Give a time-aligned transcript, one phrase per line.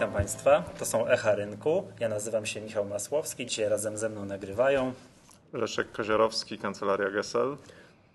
[0.00, 1.88] Witam Państwa, to są Echa Rynku.
[1.98, 4.92] Ja nazywam się Michał Masłowski, dzisiaj razem ze mną nagrywają
[5.52, 7.56] Leszek Koziorowski, Kancelaria Gesell.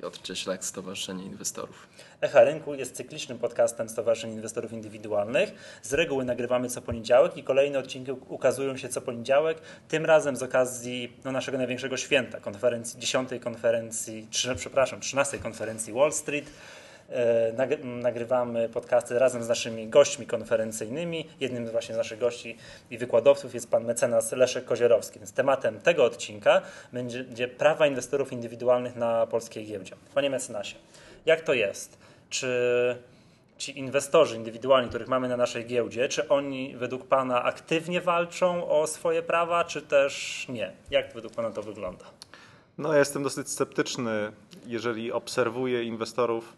[0.02, 1.88] Piotr Cieślak, Stowarzyszenie Inwestorów.
[2.22, 5.80] Echa Rynku jest cyklicznym podcastem Stowarzyszeń Inwestorów Indywidualnych.
[5.82, 9.58] Z reguły nagrywamy co poniedziałek i kolejne odcinki ukazują się co poniedziałek.
[9.88, 15.94] Tym razem z okazji no, naszego największego święta, konferencji, 10 konferencji, trzy, przepraszam, 13 konferencji
[15.94, 16.46] Wall Street.
[17.10, 21.28] E, nagrywamy podcasty razem z naszymi gośćmi konferencyjnymi.
[21.40, 22.58] Jednym z właśnie z naszych gości
[22.92, 25.20] i wykładowców jest pan mecenas Leszek Kozierowski.
[25.20, 26.62] Więc tematem tego odcinka
[26.94, 29.96] będzie prawa inwestorów indywidualnych na polskiej giełdzie.
[30.14, 30.76] Panie mecenasie,
[31.26, 31.98] jak to jest?
[32.30, 32.48] Czy
[33.58, 38.88] ci inwestorzy indywidualni, których mamy na naszej giełdzie, czy oni według Pana aktywnie walczą o
[38.88, 40.72] swoje prawa, czy też nie?
[40.92, 42.06] Jak według Pana to wygląda?
[42.78, 44.32] No, ja jestem dosyć sceptyczny,
[44.66, 46.54] jeżeli obserwuję inwestorów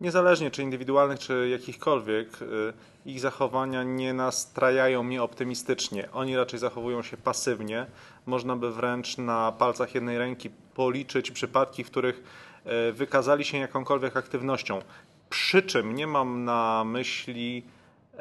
[0.00, 2.72] niezależnie czy indywidualnych, czy jakichkolwiek, y,
[3.06, 6.08] ich zachowania nie nastrajają mnie optymistycznie.
[6.12, 7.86] Oni raczej zachowują się pasywnie.
[8.26, 12.22] Można by wręcz na palcach jednej ręki policzyć przypadki, w których
[12.88, 14.82] y, wykazali się jakąkolwiek aktywnością.
[15.30, 17.62] Przy czym nie mam na myśli
[18.14, 18.18] y,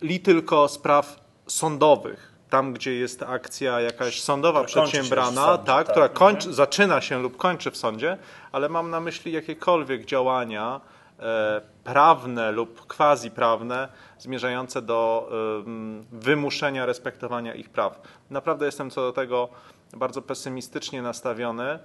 [0.00, 5.88] li tylko spraw sądowych, tam gdzie jest akcja jakaś sądowa która przedsiębrana, sądzie, tak, tak,
[5.88, 8.18] która kończy, zaczyna się lub kończy w sądzie,
[8.52, 10.97] ale mam na myśli jakiekolwiek działania, E,
[11.84, 13.88] prawne lub quasi-prawne
[14.18, 15.30] zmierzające do
[16.12, 18.00] wymuszenia respektowania ich praw.
[18.30, 19.48] Naprawdę jestem co do tego
[19.96, 21.78] bardzo pesymistycznie nastawiony e,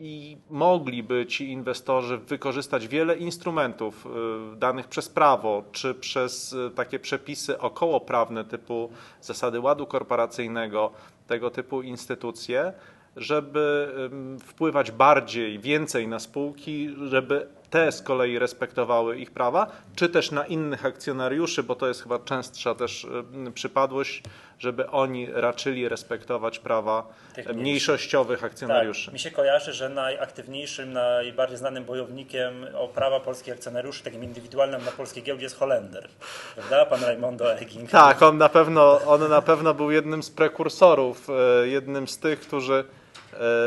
[0.00, 7.58] i mogliby ci inwestorzy wykorzystać wiele instrumentów e, danych przez prawo czy przez takie przepisy
[7.58, 8.90] okołoprawne typu
[9.20, 10.90] zasady ładu korporacyjnego,
[11.26, 12.72] tego typu instytucje,
[13.16, 13.94] żeby
[14.40, 19.66] wpływać bardziej, więcej na spółki, żeby te z kolei respektowały ich prawa,
[19.96, 23.06] czy też na innych akcjonariuszy, bo to jest chyba częstsza też
[23.54, 24.22] przypadłość,
[24.58, 27.06] żeby oni raczyli respektować prawa
[27.54, 29.04] mniejszościowych akcjonariuszy.
[29.04, 34.84] Tak, mi się kojarzy, że najaktywniejszym, najbardziej znanym bojownikiem o prawa polskich akcjonariuszy, takim indywidualnym
[34.84, 36.08] na polskiej giełdzie jest Holender.
[36.54, 36.86] Prawda?
[36.86, 37.90] Pan Raimondo Egging.
[37.90, 42.40] Tak, on na pewno, on na pewno był jednym z prekursorów, e, jednym z tych,
[42.40, 42.95] którzy E,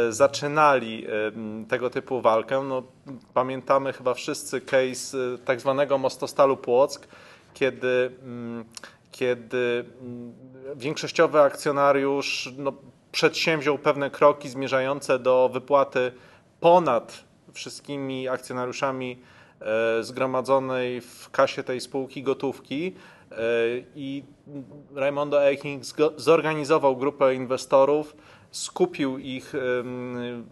[0.09, 1.09] zaczynali e,
[1.69, 2.63] tego typu walkę.
[2.63, 2.83] No,
[3.33, 7.07] pamiętamy chyba wszyscy case e, tak zwanego Mostostalu Płock,
[7.53, 8.11] kiedy,
[9.11, 9.85] kiedy
[10.75, 12.73] większościowy akcjonariusz no,
[13.11, 16.11] przedsięwziął pewne kroki zmierzające do wypłaty
[16.59, 19.19] ponad wszystkimi akcjonariuszami
[20.01, 22.95] zgromadzonej w kasie tej spółki gotówki
[23.95, 24.23] i
[24.95, 25.83] Raimondo Eiching
[26.17, 28.15] zorganizował grupę inwestorów,
[28.51, 29.53] skupił ich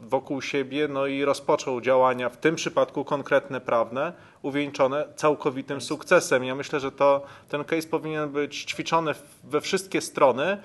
[0.02, 6.44] wokół siebie no i rozpoczął działania, w tym przypadku konkretne prawne, uwieńczone całkowitym sukcesem.
[6.44, 9.13] Ja myślę, że to, ten case powinien być ćwiczony
[9.44, 10.58] we wszystkie strony e,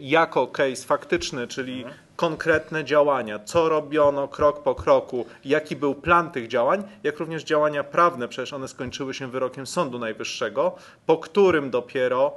[0.00, 1.94] jako case faktyczny, czyli mhm.
[2.16, 7.84] konkretne działania, co robiono krok po kroku, jaki był plan tych działań, jak również działania
[7.84, 10.76] prawne, przecież one skończyły się wyrokiem Sądu Najwyższego,
[11.06, 12.32] po którym dopiero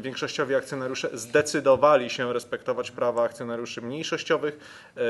[0.00, 4.58] większościowi akcjonariusze zdecydowali się respektować prawa akcjonariuszy mniejszościowych
[4.96, 5.00] e,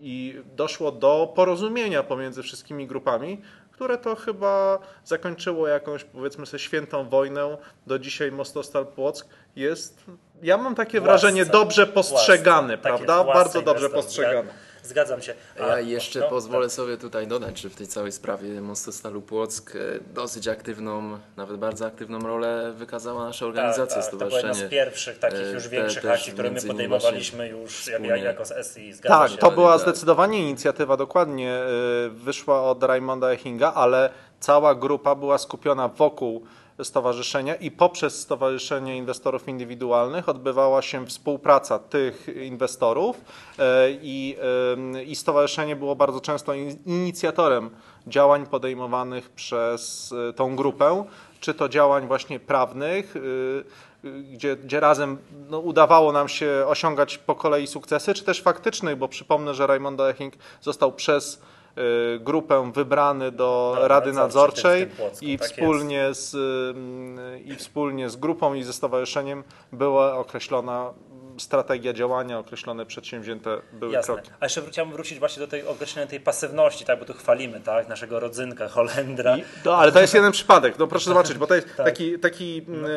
[0.00, 3.42] i doszło do porozumienia pomiędzy wszystkimi grupami,
[3.72, 7.56] które to chyba zakończyło jakąś, powiedzmy sobie, świętą wojnę.
[7.86, 10.04] Do dzisiaj Mostostal Płock jest,
[10.42, 13.24] ja mam takie wrażenie, dobrze postrzegany, prawda?
[13.24, 14.48] Bardzo dobrze postrzegany.
[14.84, 15.34] Zgadzam się.
[15.60, 16.72] A ja jeszcze no, pozwolę tak.
[16.72, 19.78] sobie tutaj dodać, że w tej całej sprawie Mostostalu Płock e,
[20.14, 24.42] dosyć aktywną, nawet bardzo aktywną rolę wykazała nasza organizacja, tak, stowarzyszenie.
[24.42, 27.86] To była jedna z pierwszych takich e, już większych te, akcji, które my podejmowaliśmy już
[27.86, 28.92] jak, jako z SI.
[28.92, 29.38] Zgadza tak, się.
[29.38, 29.80] to była tak.
[29.80, 31.66] zdecydowanie inicjatywa, dokładnie e,
[32.10, 36.46] wyszła od Raymonda Echinga, ale cała grupa była skupiona wokół
[36.82, 43.16] stowarzyszenia i poprzez Stowarzyszenie Inwestorów Indywidualnych odbywała się współpraca tych inwestorów
[43.58, 44.36] e, i,
[44.96, 46.54] e, i stowarzyszenie było bardzo często
[46.86, 47.70] inicjatorem
[48.06, 51.04] działań podejmowanych przez e, tą grupę,
[51.40, 53.14] czy to działań właśnie prawnych,
[54.32, 55.18] gdzie, gdzie razem
[55.50, 60.10] no, udawało nam się osiągać po kolei sukcesy, czy też faktycznych, bo przypomnę, że Raimondo
[60.10, 61.42] Eching został przez
[62.20, 64.88] grupę wybrany do Rady Nadzorczej
[65.20, 70.92] i, tak wspólnie z, y, i wspólnie z grupą i ze stowarzyszeniem była określona
[71.38, 74.14] strategia działania, określone przedsięwzięte były Jasne.
[74.14, 74.30] kroki.
[74.40, 77.88] A jeszcze chciałbym wrócić właśnie do tej określonej tej pasywności, tak, bo tu chwalimy, tak,
[77.88, 79.38] naszego rodzynka Holendra.
[79.38, 81.86] I, no, ale to jest jeden przypadek, no proszę zobaczyć, bo to jest tak.
[81.86, 82.88] taki, taki no.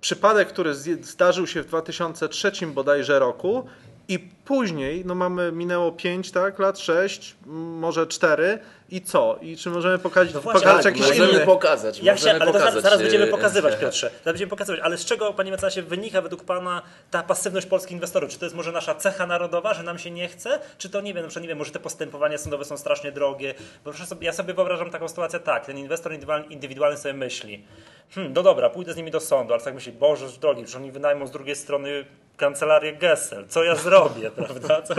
[0.00, 3.66] przypadek, który zdarzył się w 2003 bodajże roku,
[4.08, 8.58] I później, no mamy, minęło 5 tak, lat, 6, może 4
[8.90, 9.38] i co?
[9.42, 11.46] I czy możemy pokazać, No właśnie, pokazać Tak, jakiś możemy inny?
[11.46, 12.82] pokazać, Ja możemy się, ale to zaraz, pokazać.
[12.82, 14.06] zaraz będziemy e, pokazywać, Piotrze.
[14.10, 14.80] Zaraz będziemy pokazywać.
[14.80, 18.30] Ale z czego, panie mecenasie, wynika według pana ta pasywność polskich inwestorów?
[18.30, 20.60] Czy to jest może nasza cecha narodowa, że nam się nie chce?
[20.78, 23.54] Czy to nie wiem, na przykład nie wiem, może te postępowania sądowe są strasznie drogie?
[23.84, 27.64] Bo proszę sobie, ja sobie wyobrażam taką sytuację tak, ten inwestor indywidualny, indywidualny sobie myśli,
[28.10, 30.92] hmm, no dobra, pójdę z nimi do sądu, ale tak myśli, Boże drogi, że oni
[30.92, 32.04] wynajmą z drugiej strony
[32.36, 34.82] kancelarię Gessel, co ja zrobię, prawda?
[34.82, 34.94] Co,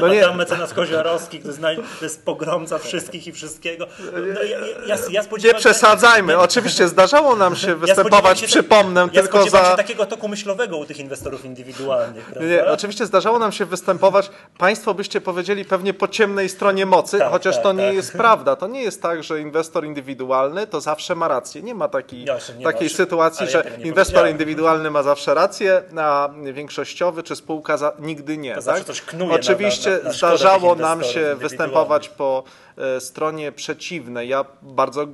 [0.00, 0.20] No a nie.
[0.20, 3.86] tam mecenas Koziarowski, który zna, to jest pogromca wszystkich i wszystkiego.
[4.12, 4.44] No, ja,
[4.86, 6.38] ja, ja, Nie przesadzajmy.
[6.38, 9.70] Oczywiście zdarzało nam się występować, się- przypomnę, ja tylko za...
[9.70, 12.44] się takiego toku myślowego u tych inwestorów indywidualnych, prawda?
[12.50, 14.30] Nie, oczywiście zdarzało nam się występować.
[14.58, 17.94] Państwo byście powiedzieli pewnie po ciemnej stronie mocy, Tak, chociaż tak, to nie tak.
[17.94, 18.56] jest prawda.
[18.56, 21.62] To nie jest tak, że inwestor indywidualny to zawsze ma rację.
[21.62, 21.88] Nie ma
[22.40, 26.28] się nie ma, takiej czy- sytuacji, że inwestor indywidualny ma zawsze rację, a
[26.80, 28.54] większościowy czy spółka za, nigdy nie.
[28.54, 28.84] To tak?
[28.84, 32.44] coś knuje Oczywiście na- na- na zdarzało nam się występować po
[32.76, 34.28] e, stronie przeciwnej.
[34.28, 35.06] Ja bardzo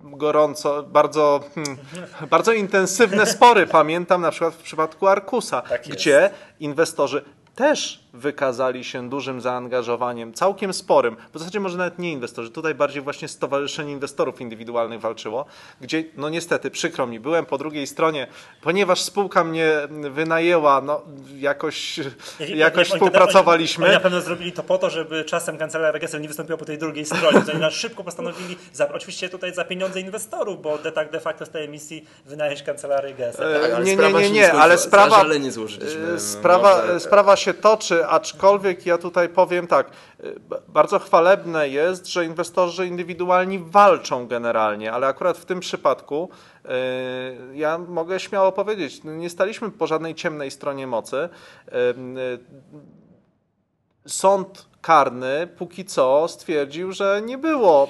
[0.00, 1.76] gorąco, bardzo, hmm,
[2.30, 6.30] bardzo intensywne spory pamiętam na przykład w przypadku Arkusa, Tak gdzie
[6.60, 7.24] inwestorzy
[7.54, 11.16] też wykazali się dużym zaangażowaniem, całkiem sporym.
[11.34, 15.44] W zasadzie może nawet nie inwestorzy, tutaj bardziej właśnie Stowarzyszenie Inwestorów Indywidualnych walczyło,
[15.80, 18.26] gdzie no niestety, przykro mi, byłem po drugiej stronie,
[18.62, 19.70] ponieważ spółka mnie
[20.10, 21.02] wynajęła, no
[21.38, 22.00] jakoś,
[22.54, 23.84] jakoś oni- współpracowaliśmy.
[23.84, 26.64] Oni, oni na pewno zrobili to po to, żeby czasem kancelaria Gessel nie wystąpiła po
[26.64, 27.42] tej drugiej stronie.
[27.52, 31.46] Oni na szybko postanowili, za, oczywiście tutaj za pieniądze inwestorów, bo de, tak de facto
[31.46, 33.56] z tej emisji wynająć kancelarię Gessel.
[33.56, 35.24] E, Tak, ale nie, nie, nie, nie, ale sprawa,
[36.18, 40.22] sprawa, Może- sprawa się toczy, aczkolwiek ja tutaj powiem tak, e,
[40.68, 46.30] bardzo chwalebne jest, że inwestorzy indywidualni walczą generalnie, ale akurat w tym przypadku
[46.64, 46.70] e,
[47.54, 51.28] ja mogę śmiało powiedzieć, no nie staliśmy po żadnej ciemnej stronie mocy.
[54.06, 57.88] Sąd karny póki co stwierdził, że nie było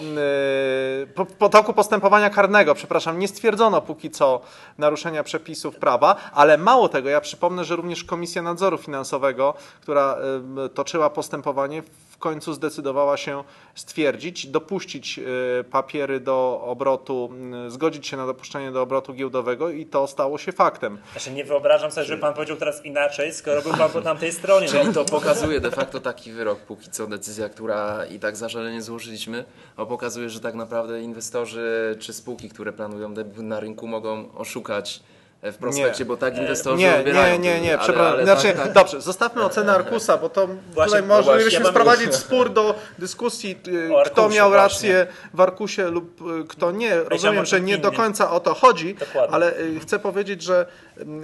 [1.00, 4.40] yy, po, po toku postępowania karnego, przepraszam, nie stwierdzono póki co
[4.78, 10.16] naruszenia przepisów prawa, ale mało tego, ja przypomnę, że również Komisja Nadzoru Finansowego, która
[10.56, 11.82] yy, toczyła postępowanie,
[12.16, 17.30] w końcu zdecydowała się stwierdzić, dopuścić yy, papiery do obrotu,
[17.68, 20.98] zgodzić się na dopuszczenie do obrotu giełdowego i to stało się faktem.
[21.14, 24.32] Ja się nie wyobrażam sobie, żeby pan powiedział teraz inaczej, skoro był pan po tamtej
[24.32, 24.68] stronie.
[24.68, 29.44] Czyli to pokazuje de facto taki wyrok, póki co decyzja, która i tak zażalenie złożyliśmy,
[29.76, 35.00] a pokazuje, że tak naprawdę inwestorzy czy spółki, które planują debiut na rynku mogą oszukać
[35.00, 36.08] e, w prospekcie, Nie.
[36.08, 37.32] bo tak inwestorzy Nie, odbierają.
[37.32, 38.24] nie, nie, nie, przepraszam.
[38.24, 38.72] znaczy, tak, tak.
[38.72, 42.74] dobrze, zostawmy ocenę Arkusa, bo to Właśnie, tutaj no właśnie, moglibyśmy ja sprowadzić spór do
[42.98, 44.92] dyskusji, O kto Arkusie miał właśnie.
[44.92, 46.96] rację w Arkusie lub y, kto nie.
[46.96, 49.34] Rozumiem, że nie do końca o to chodzi, Dokładnie.
[49.34, 50.66] ale chcę powiedzieć, że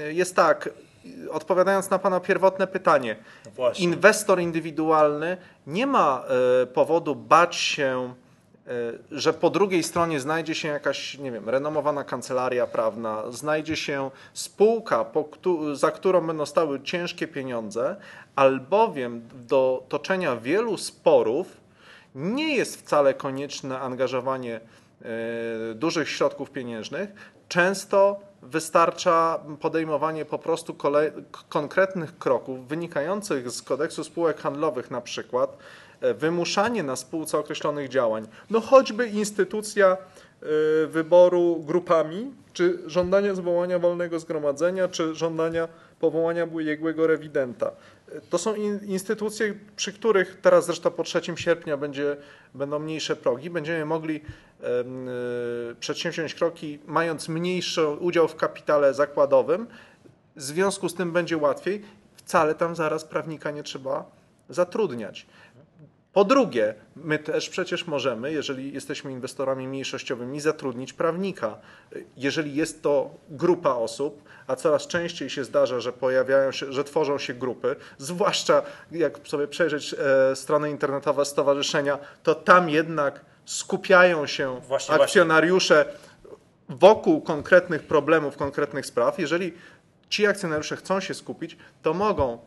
[0.08, 0.68] jest tak,
[1.30, 3.84] odpowiadając na Pana pierwotne pytanie, No właśnie.
[3.84, 5.36] inwestor indywidualny
[5.66, 6.24] nie ma
[6.74, 8.14] powodu bać się
[9.10, 15.04] że po drugiej stronie znajdzie się jakaś, nie wiem, renomowana kancelaria prawna, znajdzie się spółka,
[15.72, 17.96] za którą będą stały ciężkie pieniądze,
[18.36, 21.62] albowiem do toczenia wielu sporów
[22.14, 27.10] nie jest wcale konieczne angażowanie e, dużych środków pieniężnych.
[27.48, 30.76] Często wystarcza podejmowanie po prostu
[31.48, 35.58] konkretnych kroków wynikających z kodeksu spółek handlowych na przykład,
[36.18, 40.46] wymuszanie na spółce określonych działań, no choćby instytucja e,
[40.86, 45.68] wyboru grupami, czy żądanie zwołania wolnego zgromadzenia, czy żądania
[46.00, 47.70] powołania ubiegłego rewidenta.
[48.12, 52.16] E, To są in, instytucje, przy których teraz zresztą po 3 sierpnia będzie,
[52.54, 53.50] będą mniejsze progi.
[53.50, 54.20] Będziemy mogli
[55.80, 59.66] przedsięwziąć kroki, mając mniejszy udział w kapitale zakładowym.
[60.36, 61.82] W związku z tym będzie łatwiej.
[62.16, 64.04] Wcale tam zaraz prawnika nie trzeba
[64.48, 65.26] zatrudniać.
[66.12, 71.58] Po drugie, my też przecież możemy, jeżeli jesteśmy inwestorami mniejszościowymi, zatrudnić prawnika.
[72.16, 77.18] Jeżeli jest to grupa osób, a coraz częściej się zdarza, że pojawiają się, że tworzą
[77.18, 84.60] się grupy, zwłaszcza jak sobie przejrzeć e, strony internetowe stowarzyszenia, to tam jednak skupiają się
[84.60, 85.84] Właśnie, akcjonariusze
[86.68, 89.18] wokół konkretnych problemów, konkretnych spraw.
[89.18, 89.52] Jeżeli
[90.08, 92.38] ci akcjonariusze chcą się skupić, to mogą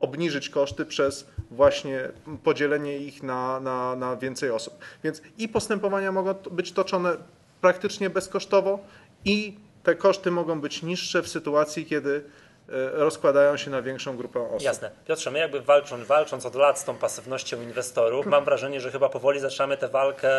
[0.00, 2.08] obniżyć koszty przez właśnie
[2.44, 4.78] podzielenie ich na, na, na więcej osób.
[5.04, 7.16] Więc i postępowania mogą być toczone
[7.60, 8.78] praktycznie bezkosztowo
[9.24, 12.24] i te koszty mogą być niższe w sytuacji, kiedy
[12.92, 14.62] rozkładają się na większą grupę osób.
[14.62, 14.90] Jasne.
[15.06, 19.08] Piotrze, my jakby walcząc, walcząc od lat z tą pasywnością inwestorów, mam wrażenie, że chyba
[19.08, 20.30] powoli zaczynamy tę walkę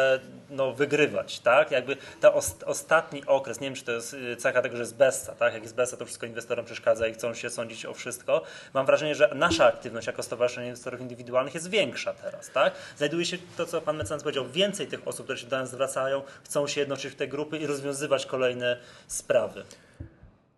[0.50, 1.71] no, wygrywać, tak?
[1.71, 4.95] Jakby ten ost ostatni okres, nie wiem, czy to jest y, cecha tego, że jest
[4.95, 5.53] besta, tak?
[5.53, 8.41] Jak jest besta, to wszystko inwestorom przeszkadza i chcą się sądzić o wszystko.
[8.73, 12.73] Mam wrażenie, że nasza aktywność jako Stowarzyszenie Inwestorów Indywidualnych jest większa teraz, tak?
[12.97, 16.21] Znajduje się to, co pan mecenas powiedział, więcej tych osób, które się do nas zwracają,
[16.43, 19.63] chcą się jednoczyć w te grupy i rozwiązywać kolejne sprawy.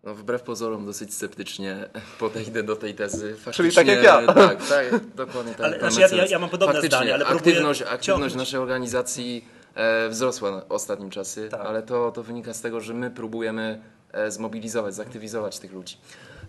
[0.04, 3.36] No, wbrew pozorom dosyć sceptycznie podejdę do tej tezy.
[3.52, 4.26] Czyli tak jak ja.
[4.26, 5.66] Tak, tak dokładnie tak.
[5.66, 9.44] Ale, znaczy ja, ja, ja mam podobne Faktycznie, zdanie, ale aktywność, próbuję aktywność naszej organizacji
[9.74, 11.60] e, wzrosła na ostatnim czasy, Tak.
[11.60, 13.80] ale to, to wynika z tego, że my próbujemy
[14.12, 15.96] e, zmobilizować, zaktywizować tych ludzi.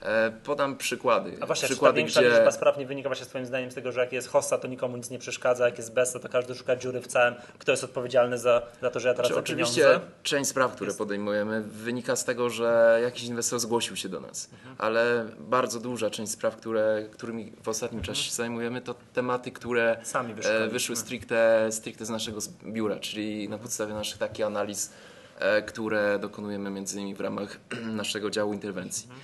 [0.06, 1.38] E, podam przykłady.
[1.42, 2.30] A właśnie, czy ta przykłady, większa gdzie...
[2.30, 4.98] liczba spraw nie wynika właśnie swoim zdaniem z tego, że jak jest hossa, to nikomu
[4.98, 7.36] nic nie przeszkadza, jak jest besta, to każdy szuka dziury w całym.
[7.60, 10.06] Kto jest odpowiedzialny za, za to, że ja tracę Znaczy, oczywiście pieniądze?
[10.24, 14.76] część spraw, które podejmujemy, wynika z tego, że jakiś inwestor zgłosił się do nas, Mhm.
[14.80, 19.90] ale bardzo duża część spraw, które, którymi w ostatnim czasie się zajmujemy, to tematy, które
[19.90, 20.06] Mhm.
[20.06, 20.70] Sami e, wyszukaliśmy.
[20.70, 24.92] wyszły stricte, stricte z naszego biura, czyli na podstawie naszych takich analiz,
[25.40, 27.58] e, które dokonujemy między innymi w ramach
[28.04, 29.04] naszego działu interwencji.
[29.04, 29.22] Mhm.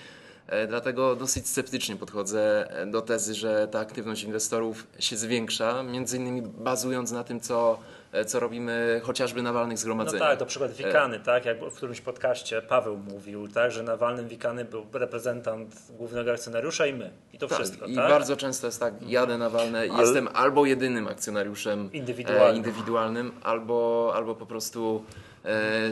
[0.51, 6.17] E, Dlatego dosyć sceptycznie podchodzę e, do tezy, że ta aktywność inwestorów się zwiększa, między
[6.17, 7.79] innymi bazując na tym, co,
[8.11, 10.29] e, co robimy chociażby na walnych No zgromadzeniach.
[10.29, 11.45] tak, to przykład Wikany, tak?
[11.45, 16.85] Jak w którymś podcaście Paweł mówił, tak, że na walnym Wikany był reprezentant głównego akcjonariusza
[16.87, 17.11] i my.
[17.33, 18.09] I to Tak, wszystko, I tak?
[18.09, 22.55] bardzo często jest tak, jadę na walne i jestem albo jedynym akcjonariuszem Indywidualnym.
[22.55, 25.03] indywidualnym albo, albo po prostu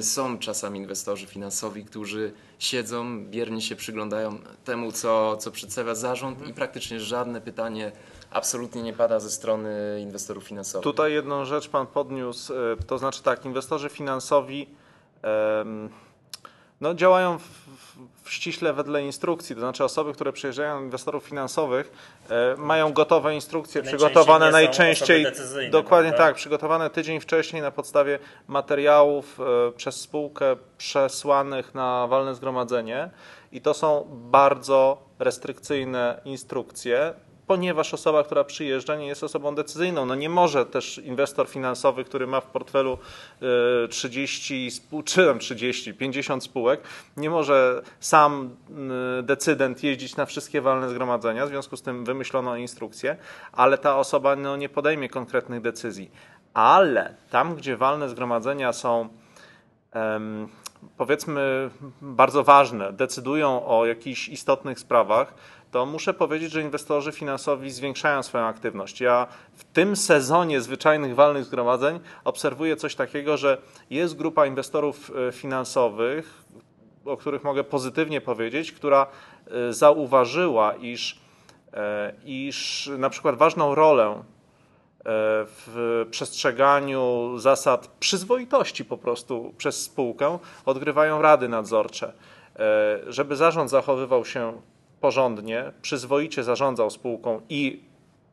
[0.01, 6.53] są czasami inwestorzy finansowi, którzy siedzą, biernie się przyglądają temu, co, co przedstawia zarząd i
[6.53, 7.91] praktycznie żadne pytanie
[8.31, 10.83] absolutnie nie pada ze strony inwestorów finansowych.
[10.83, 14.67] Tutaj jedną rzecz Pan podniósł, e, to znaczy tak, inwestorzy finansowi
[16.81, 17.43] no, działają w,
[18.23, 21.91] w, ściśle wedle instrukcji, to znaczy osoby, które przyjeżdżają inwestorów finansowych
[22.29, 26.27] e, mają gotowe instrukcje Najczęściej przygotowane nie są najczęściej, osoby decyzyjne, dokładnie prawda?
[26.27, 33.09] tak, przygotowane tydzień wcześniej na podstawie materiałów e, przez spółkę przesłanych na walne zgromadzenie
[33.51, 37.13] i to są bardzo restrykcyjne instrukcje,
[37.49, 40.05] ponieważ osoba, która przyjeżdża, nie jest osobą decyzyjną.
[40.05, 42.97] No nie może też inwestor finansowy, który ma w portfelu
[43.83, 46.81] e, 30 spół, czy tam 30, 50 spółek,
[47.17, 48.55] nie może sam
[49.19, 53.15] e, decydent jeździć na wszystkie walne zgromadzenia, w związku z tym wymyślono instrukcję,
[53.51, 56.11] ale ta osoba no, nie podejmie konkretnych decyzji.
[56.53, 59.09] Ale tam, gdzie walne zgromadzenia są
[60.97, 61.69] powiedzmy
[62.01, 65.33] bardzo ważne, decydują o jakichś istotnych sprawach,
[65.71, 69.01] to muszę powiedzieć, że inwestorzy finansowi zwiększają swoją aktywność.
[69.01, 73.57] Ja w tym sezonie zwyczajnych walnych zgromadzeń obserwuję coś takiego, że
[73.89, 76.43] jest grupa inwestorów e, finansowych,
[77.05, 79.07] o których mogę pozytywnie powiedzieć, która
[79.47, 81.19] e, zauważyła, iż,
[81.73, 84.23] e, iż na przykład ważną rolę
[85.45, 92.13] w przestrzeganiu zasad przyzwoitości po prostu przez spółkę odgrywają rady nadzorcze.
[93.07, 94.61] Żeby zarząd zachowywał się
[95.01, 97.83] porządnie, przyzwoicie zarządzał spółką i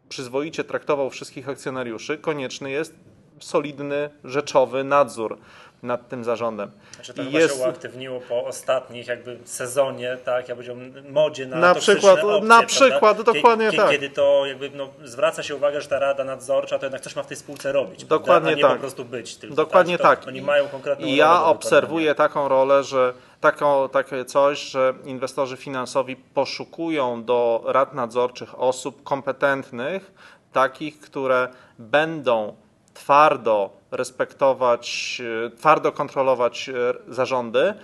[0.09, 2.95] przyzwoicie traktował wszystkich akcjonariuszy, konieczny jest
[3.41, 5.39] solidny, rzeczowy nadzór
[5.87, 6.71] nad tym zarządem.
[6.95, 11.47] Znaczy to I chyba jest- się uaktywniło po ostatnich jakby sezonie, tak, ja powiedziałbym modzie
[11.47, 12.67] na, Na przykład- opcje, na prawda?
[12.67, 13.91] przykład, Kie- dokładnie kie- tak.
[13.91, 17.23] Kiedy to jakby no, zwraca się uwagę, że ta rada nadzorcza to jednak coś ma
[17.23, 18.51] w tej spółce robić, Dokładnie prawda?
[18.51, 18.73] a nie tak.
[18.73, 19.57] po prostu być tylko.
[19.57, 20.29] Dokładnie To tak.
[20.29, 26.17] Oni mają konkretną I ja obserwuję taką rolę, że taką, takie coś, że inwestorzy finansowi
[26.17, 30.13] poszukują do rad nadzorczych osób kompetentnych,
[30.53, 32.55] takich, które będą
[32.95, 36.73] twardo respektować, e, twardo kontrolować e,
[37.09, 37.75] zarządy e,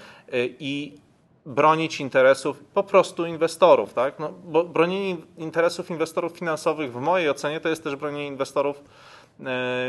[0.46, 0.98] i
[1.46, 4.18] bronić interesów po prostu inwestorów, tak?
[4.18, 8.84] No, bo bronienie interesów inwestorów finansowych w mojej ocenie to jest też bronienie inwestorów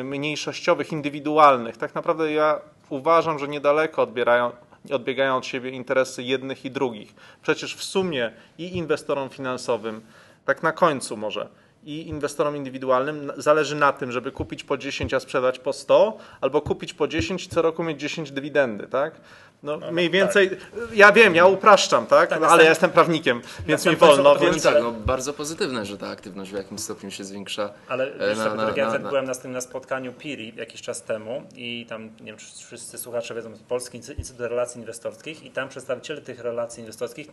[0.04, 1.78] mniejszościowych, indywidualnych.
[1.78, 4.52] Tak naprawdę ja uważam, że niedaleko odbierają,
[4.92, 7.16] odbiegają od siebie interesy jednych i drugich.
[7.42, 10.02] Przecież w sumie i inwestorom finansowym,
[10.46, 11.48] tak na końcu może,
[11.86, 16.62] i inwestorom indywidualnym zależy na tym, żeby kupić po 10, a sprzedać po 100, albo
[16.62, 19.22] kupić po 10 i co roku mieć 10 dywidendy, tak?
[19.64, 20.50] No, mniej więcej,
[20.94, 22.30] ja wiem, ja upraszczam, tak?
[22.30, 24.64] Tak, no, ale następny- ja jestem prawnikiem, więc mi wolno, więc...
[24.64, 27.74] tak, no, bardzo pozytywne, że ta aktywność w jakimś stopniu się zwiększa.
[27.88, 30.14] Ale E, wiesz, na- na- tak, ja na- tak na- byłem na, tym, na spotkaniu
[30.14, 34.80] PIRI jakiś czas temu i tam, nie wiem, czy wszyscy słuchacze wiedzą, Polski Instytut Relacji
[34.82, 37.28] Inwestorskich i tam przedstawiciele tych relacji inwestorskich,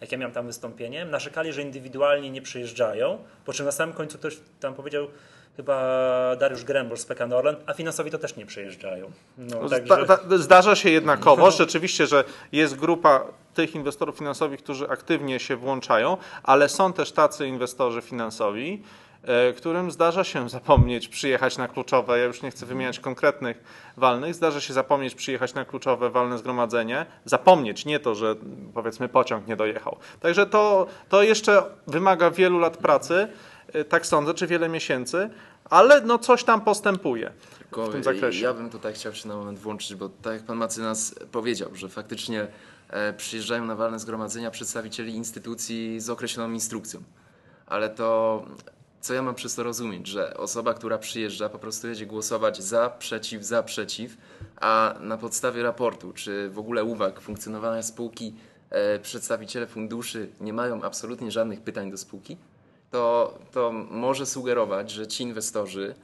[0.00, 4.18] jak ja miałem tam wystąpienie, narzekali, że indywidualnie nie przyjeżdżają, po czym na samym końcu
[4.18, 5.06] ktoś tam powiedział,
[5.58, 9.10] chyba Dariusz Grębol z PKN Orlen, a finansowi to też nie przyjeżdżają.
[9.38, 13.24] No, Zda, da, zdarza się jednakowo, rzeczywiście, że jest grupa
[13.54, 18.82] tych inwestorów finansowych, którzy aktywnie się włączają, ale są też tacy inwestorzy finansowi,
[19.22, 23.62] e, którym zdarza się zapomnieć przyjechać na kluczowe, ja już nie chcę wymieniać konkretnych
[23.96, 28.34] walnych, zdarza się zapomnieć przyjechać na kluczowe walne zgromadzenie, zapomnieć, nie to, że
[28.74, 29.96] powiedzmy pociąg nie dojechał.
[30.20, 33.28] Także to, to jeszcze wymaga wielu lat pracy,
[33.88, 35.30] tak sądzę, czy wiele miesięcy,
[35.64, 37.32] ale no coś tam postępuje
[37.70, 38.44] w tym zakresie.
[38.44, 41.88] Ja bym tutaj chciał się na moment włączyć, bo tak jak pan Macynas powiedział, że
[41.88, 42.46] faktycznie
[42.90, 47.02] e, przyjeżdżają na walne zgromadzenia przedstawicieli instytucji z określoną instrukcją.
[47.66, 48.44] Ale to
[49.00, 52.90] co ja mam przez to rozumieć, że osoba, która przyjeżdża, po prostu jedzie głosować za,
[52.90, 54.16] przeciw, za, przeciw,
[54.60, 58.34] a na podstawie raportu, czy w ogóle uwag funkcjonowania spółki,
[58.70, 62.36] e, przedstawiciele funduszy nie mają absolutnie żadnych pytań do spółki,
[62.90, 65.94] to, to może sugerować, że ci inwestorzy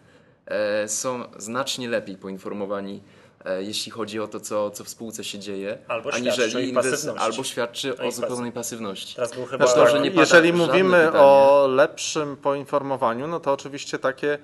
[0.46, 3.02] e, są znacznie lepiej poinformowani,
[3.44, 7.24] e, jeśli chodzi o to, co, co w spółce się dzieje, Albo aniżeli inwest- pasywności.
[7.24, 9.14] albo świadczy O o zupełnej pasywności.
[9.14, 9.66] Teraz był chyba...
[9.66, 11.24] Znaczy że nie pada Jeżeli mówimy pytanie.
[11.24, 14.38] o lepszym poinformowaniu, no to oczywiście takie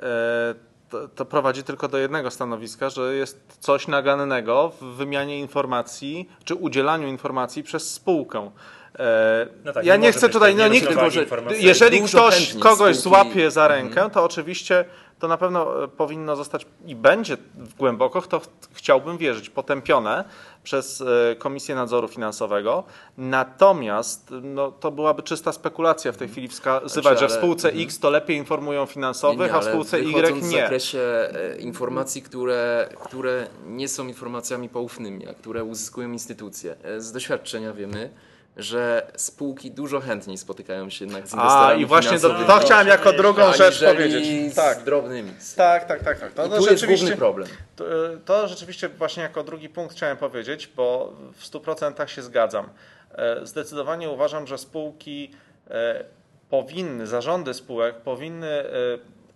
[0.00, 0.54] e,
[0.90, 6.54] to, to prowadzi tylko do jednego stanowiska, że jest coś nagannego w wymianie informacji czy
[6.54, 8.50] udzielaniu informacji przez spółkę.
[8.98, 11.26] E, No tak, ja nie nie chcę tutaj, no nikt, może,
[11.58, 13.80] jeżeli ktoś kogoś spółki- złapie za Mhm.
[13.86, 14.84] rękę, to oczywiście
[15.18, 17.36] to na pewno e, powinno zostać i będzie
[17.78, 20.24] głęboko, to ch- chciałbym wierzyć, potępione
[20.64, 22.84] przez e, Komisję Nadzoru Finansowego.
[23.18, 27.84] Natomiast no, to byłaby czysta spekulacja w tej chwili wskazywać, Znaczy, że w spółce mhm.
[27.86, 30.60] X to lepiej informują Nie, finansowych, nie, a w spółce Y wychodząc w nie.
[30.60, 36.76] zakresie informacji, które, które nie są informacjami poufnymi, a które uzyskują instytucje.
[36.98, 38.10] Z doświadczenia wiemy,
[38.56, 42.88] że spółki dużo chętniej spotykają się jednak z A inwestorami i właśnie to, to chciałem
[42.88, 44.52] jako drugą rzecz powiedzieć.
[44.52, 45.32] z Tak, drobnymi.
[45.56, 46.18] tak, tak, tak.
[46.18, 46.30] tak.
[46.32, 47.48] I No, tu jest rzeczywiście- główny problem.
[47.76, 47.84] To,
[48.24, 52.68] to rzeczywiście właśnie jako drugi punkt chciałem powiedzieć, bo w 100% się zgadzam.
[53.14, 55.30] E, Zdecydowanie uważam, że spółki
[55.70, 56.04] e,
[56.50, 58.72] powinny, zarządy spółek powinny e,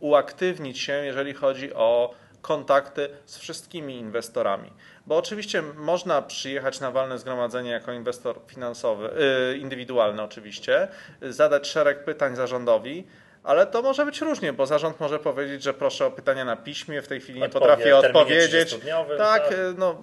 [0.00, 4.72] uaktywnić się, jeżeli chodzi o kontakty z wszystkimi inwestorami.
[5.06, 9.10] Bo oczywiście można przyjechać na walne zgromadzenie jako inwestor finansowy,
[9.52, 10.88] e, indywidualny oczywiście,
[11.22, 13.06] zadać szereg pytań zarządowi,
[13.44, 17.02] ale to może być różnie, bo zarząd może powiedzieć, że proszę o pytania na piśmie,
[17.02, 18.74] w tej chwili nie Odpowie potrafię odpowiedzieć.
[18.74, 19.54] 30-dniowym, Tak, tak.
[19.78, 20.02] no.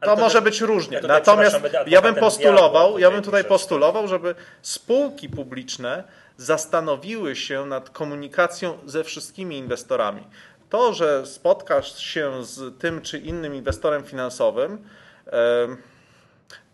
[0.00, 1.00] To to może być różnie.
[1.00, 6.04] tutaj, Natomiast ja bym postulował, ja bym tutaj postulował, żeby spółki publiczne
[6.36, 10.22] zastanowiły się nad komunikacją ze wszystkimi inwestorami.
[10.70, 14.84] To, że spotkasz się z tym czy innym inwestorem finansowym,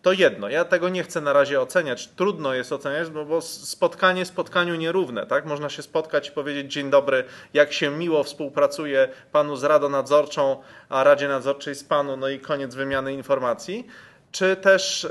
[0.02, 0.48] to jedno.
[0.48, 2.06] Ja tego nie chcę na razie oceniać.
[2.06, 5.26] Trudno jest oceniać, no bo spotkanie spotkaniu nierówne.
[5.26, 5.46] Tak?
[5.46, 10.62] Można się spotkać i powiedzieć dzień dobry, jak się miło współpracuje panu z Radą Nadzorczą,
[10.88, 13.86] a Radzie Nadzorczej z panu, no i koniec wymiany informacji.
[14.34, 15.08] Czy też,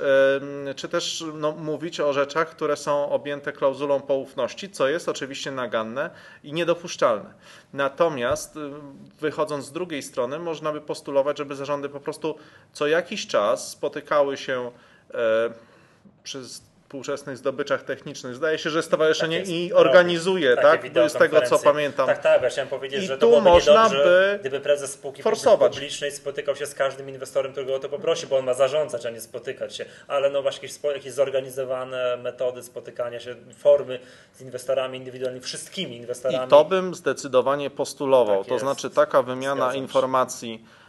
[0.75, 6.09] czy też no, mówić o rzeczach, które są objęte klauzulą poufności, co jest oczywiście naganne
[6.43, 7.33] i niedopuszczalne.
[7.73, 8.59] Natomiast
[9.19, 12.35] wychodząc z drugiej strony, można by postulować, żeby zarządy po prostu
[12.73, 14.71] co jakiś czas spotykały się
[16.23, 16.41] przy
[16.93, 18.35] współczesnych zdobyczach technicznych.
[18.35, 20.93] Zdaje się, że stowarzyszenie Tak i organizuje, Takie tak?
[20.93, 22.07] To z tego co pamiętam.
[22.07, 25.23] Tak, tak, ja chciałem powiedzieć, I że tu to byłoby można by gdyby prezes spółki
[25.23, 25.73] forsować.
[25.73, 29.09] publicznej spotykał się z każdym inwestorem, którego o to poprosi, bo on ma zarządzać, a
[29.09, 29.85] nie spotykać się.
[30.07, 33.99] Ale no właśnie jakieś, zorganizowane metody spotykania się, formy
[34.33, 36.45] z inwestorami indywidualnymi, wszystkimi inwestorami.
[36.45, 38.37] I to bym zdecydowanie postulował.
[38.37, 38.65] Tak to jest.
[38.65, 39.79] znaczy taka wymiana Zgadzam się.
[39.79, 40.82] informacji, e,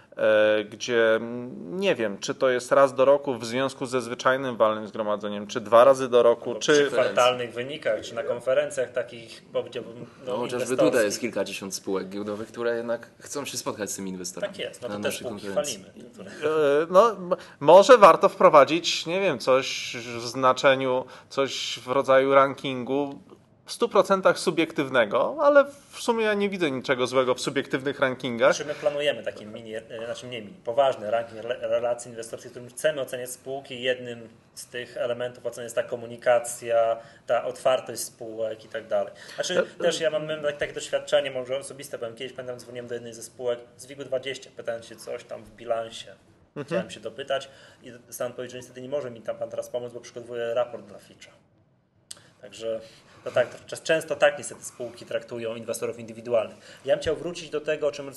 [0.71, 4.87] gdzie mm, nie wiem, czy to jest raz do roku w związku ze zwyczajnym walnym
[4.87, 10.07] zgromadzeniem, czy dwa razy do roku, przy czy kwartalnych wynikach, czy na konferencjach takich, powiedziałbym,
[10.27, 14.11] no, No, chociażby tutaj jest kilkadziesiąt spółek giełdowych, które jednak chcą się spotkać z tymi
[14.11, 14.55] inwestorami.
[14.55, 15.85] Tak jest, no na to te naszej spółki konferencji.
[15.85, 16.31] chwalimy.
[16.45, 17.17] E, No,
[17.61, 23.19] może warto wprowadzić, nie wiem, coś w znaczeniu, coś w rodzaju rankingu
[23.67, 28.55] w 100% subiektywnego, ale w sumie ja nie widzę niczego złego w subiektywnych rankingach.
[28.55, 32.53] Znaczy my planujemy taki mini, e, znaczy nie mini, poważny ranking rela- relacji inwestorskich, w
[32.53, 33.83] którym chcemy oceniać spółki.
[33.83, 36.97] Jednym z tych elementów oceny jest ta komunikacja,
[37.27, 39.13] ta otwartość spółek i tak dalej.
[39.35, 43.15] Znaczy też ja mam, tak- takie doświadczenie, może osobiste, powiem, kiedyś pamiętam dzwoniłem do jednej
[43.15, 46.15] ze spółek z WIG-20, pytając się coś tam w bilansie.
[46.67, 47.49] Chciałem się dopytać
[47.83, 50.87] i dostałem odpowiedź, że niestety nie może mi tam pan teraz pomóc, bo przygotowuję raport
[50.87, 51.31] dla Fitcha.
[52.43, 52.81] Także
[53.25, 53.49] No tak,
[53.83, 56.81] często tak niestety spółki traktują inwestorów indywidualnych.
[56.85, 58.11] Ja bym chciał wrócić do tego, o czym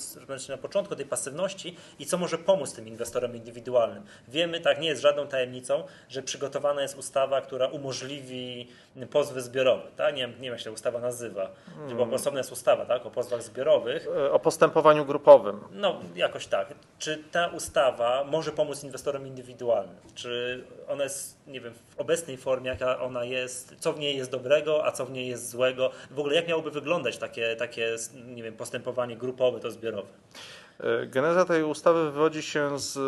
[0.48, 4.02] na początku, tej pasywności i co może pomóc tym inwestorom indywidualnym.
[4.28, 8.68] Wiemy, tak nie jest żadną tajemnicą, że przygotowana jest ustawa, która umożliwi
[9.10, 9.82] pozwy zbiorowe.
[9.96, 10.14] Tak?
[10.14, 11.50] Nie, nie wiem, jak się ta ustawa nazywa.
[11.76, 11.96] Hmm.
[11.96, 13.06] Bo osobna jest ustawa tak?
[13.06, 14.06] o pozwach zbiorowych.
[14.16, 15.60] E, o postępowaniu grupowym.
[15.72, 16.68] No, jakoś tak.
[16.98, 19.96] Czy ta ustawa może pomóc inwestorom indywidualnym?
[20.14, 24.30] Czy ona jest, nie wiem, w obecnej formie, jaka ona jest, co w niej jest
[24.30, 25.90] dobrego, a co w niej jest złego?
[26.10, 30.08] W ogóle jak miałoby wyglądać takie, takie nie wiem, postępowanie grupowe, to zbiorowe?
[30.80, 32.98] E, geneza tej ustawy wywodzi się z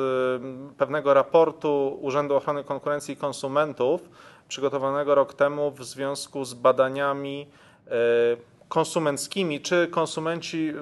[0.79, 4.09] pewnego raportu Urzędu Ochrony Konkurencji i Konsumentów,
[4.49, 7.47] przygotowanego rok temu w związku z badaniami
[7.87, 7.91] e,
[8.69, 10.73] konsumenckimi, czy konsumenci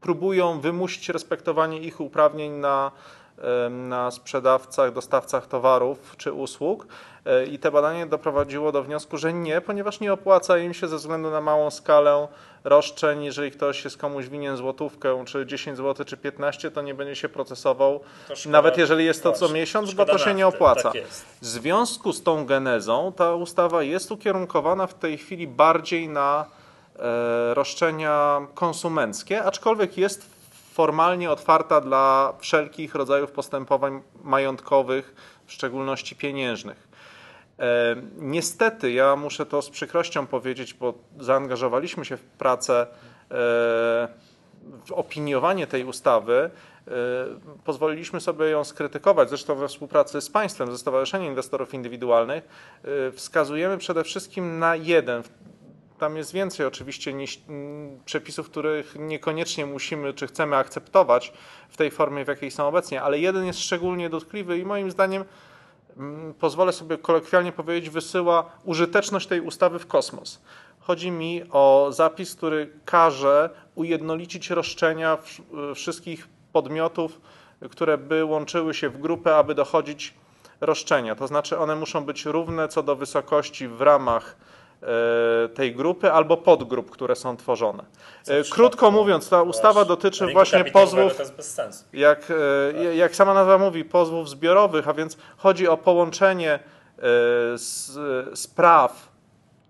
[0.00, 2.92] próbują wymusić respektowanie ich uprawnień na
[3.70, 6.86] na sprzedawcach, dostawcach towarów czy usług.
[7.26, 10.96] E, I te badanie doprowadziło do wniosku, że nie, ponieważ nie opłaca im się ze
[10.96, 12.28] względu na małą skalę
[12.64, 13.24] roszczeń.
[13.24, 17.28] Jeżeli ktoś jest komuś winien złotówkę, czy 10 zł, czy 15, to nie będzie się
[17.28, 18.00] procesował.
[18.46, 20.92] Nawet jeżeli jest to co miesiąc, bo to się nie opłaca.
[20.92, 21.02] Tak
[21.42, 26.44] w związku z tą genezą ta ustawa jest ukierunkowana w tej chwili bardziej na
[26.98, 30.35] e, roszczenia konsumenckie, aczkolwiek jest
[30.76, 35.14] formalnie otwarta dla wszelkich rodzajów postępowań majątkowych,
[35.46, 36.88] w szczególności pieniężnych.
[37.58, 42.86] E, niestety, ja muszę to z przykrością powiedzieć, bo zaangażowaliśmy się w pracę, e,
[44.86, 46.34] w opiniowanie tej ustawy.
[46.34, 46.90] E,
[47.64, 52.48] pozwoliliśmy sobie ją skrytykować, zresztą we współpracy z państwem, ze Stowarzyszeniem Inwestorów Indywidualnych.
[53.12, 55.22] Wskazujemy przede wszystkim na jeden
[55.98, 57.40] tam jest więcej oczywiście niż
[58.04, 61.32] przepisów, których niekoniecznie musimy czy chcemy akceptować
[61.68, 65.24] w tej formie, w jakiej są obecnie, ale jeden jest szczególnie dotkliwy i moim zdaniem,
[65.96, 70.42] mm, pozwolę sobie kolokwialnie powiedzieć, wysyła użyteczność tej ustawy w kosmos.
[70.80, 75.18] Chodzi mi o zapis, który każe ujednolicić roszczenia
[75.74, 77.20] wszystkich podmiotów,
[77.70, 80.14] które by łączyły się w grupę, aby dochodzić
[80.60, 81.14] roszczenia.
[81.14, 84.55] To znaczy one muszą być równe co do wysokości w ramach E,
[85.54, 87.84] tej grupy albo podgrup, które są tworzone.
[88.28, 91.12] E, krótko mówiąc, ta ustawa dotyczy właśnie pozwów,
[91.92, 92.28] jak,
[92.90, 96.58] e, jak sama nazwa mówi, pozwów zbiorowych, a więc chodzi o połączenie
[98.34, 99.08] spraw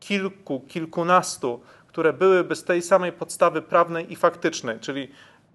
[0.01, 5.09] kilku, kilkunastu, które byłyby z tej samej podstawy prawnej i faktycznej, czyli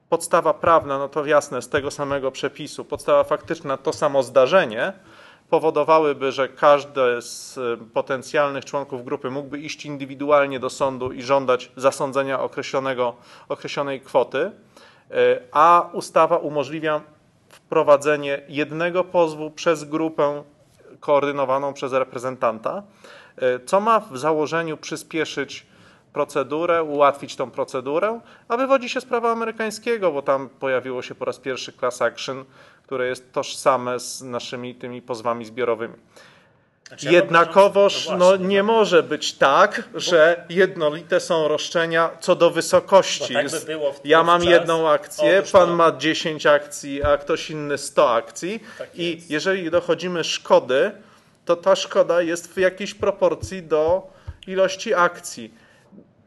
[0.09, 4.93] podstawa prawna, no to jasne, z tego samego przepisu, podstawa faktyczna to samo zdarzenie,
[5.51, 11.71] powodowałyby, że każdy z y, potencjalnych członków grupy mógłby iść indywidualnie do sądu i żądać
[11.75, 13.15] zasądzenia określonego,
[13.49, 14.51] określonej kwoty, y,
[15.51, 17.01] a ustawa umożliwia
[17.49, 20.43] wprowadzenie jednego pozwu przez grupę
[20.99, 22.83] koordynowaną przez reprezentanta,
[23.43, 25.65] y, co ma w założeniu przyspieszyć
[26.13, 31.25] procedurę, ułatwić tą procedurę, a wywodzi się z prawa amerykańskiego, bo tam pojawiło się po
[31.25, 32.45] raz pierwszy class action,
[32.91, 35.93] które jest tożsame z naszymi tymi pozwami zbiorowymi.
[36.88, 43.34] Znaczy, Jednakowoż no, no, nie może być tak, że jednolite są roszczenia co do wysokości.
[43.34, 48.63] Tak by ja mam jedną akcję, pan ma 10 akcji, a ktoś inny 100 akcji.
[48.77, 50.91] Tak I jeżeli dochodzimy szkody,
[51.45, 54.08] to ta szkoda jest w jakiejś proporcji do
[54.47, 55.54] ilości akcji.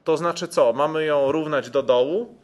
[0.04, 0.72] To znaczy co?
[0.72, 2.43] Mamy ją równać do dołu?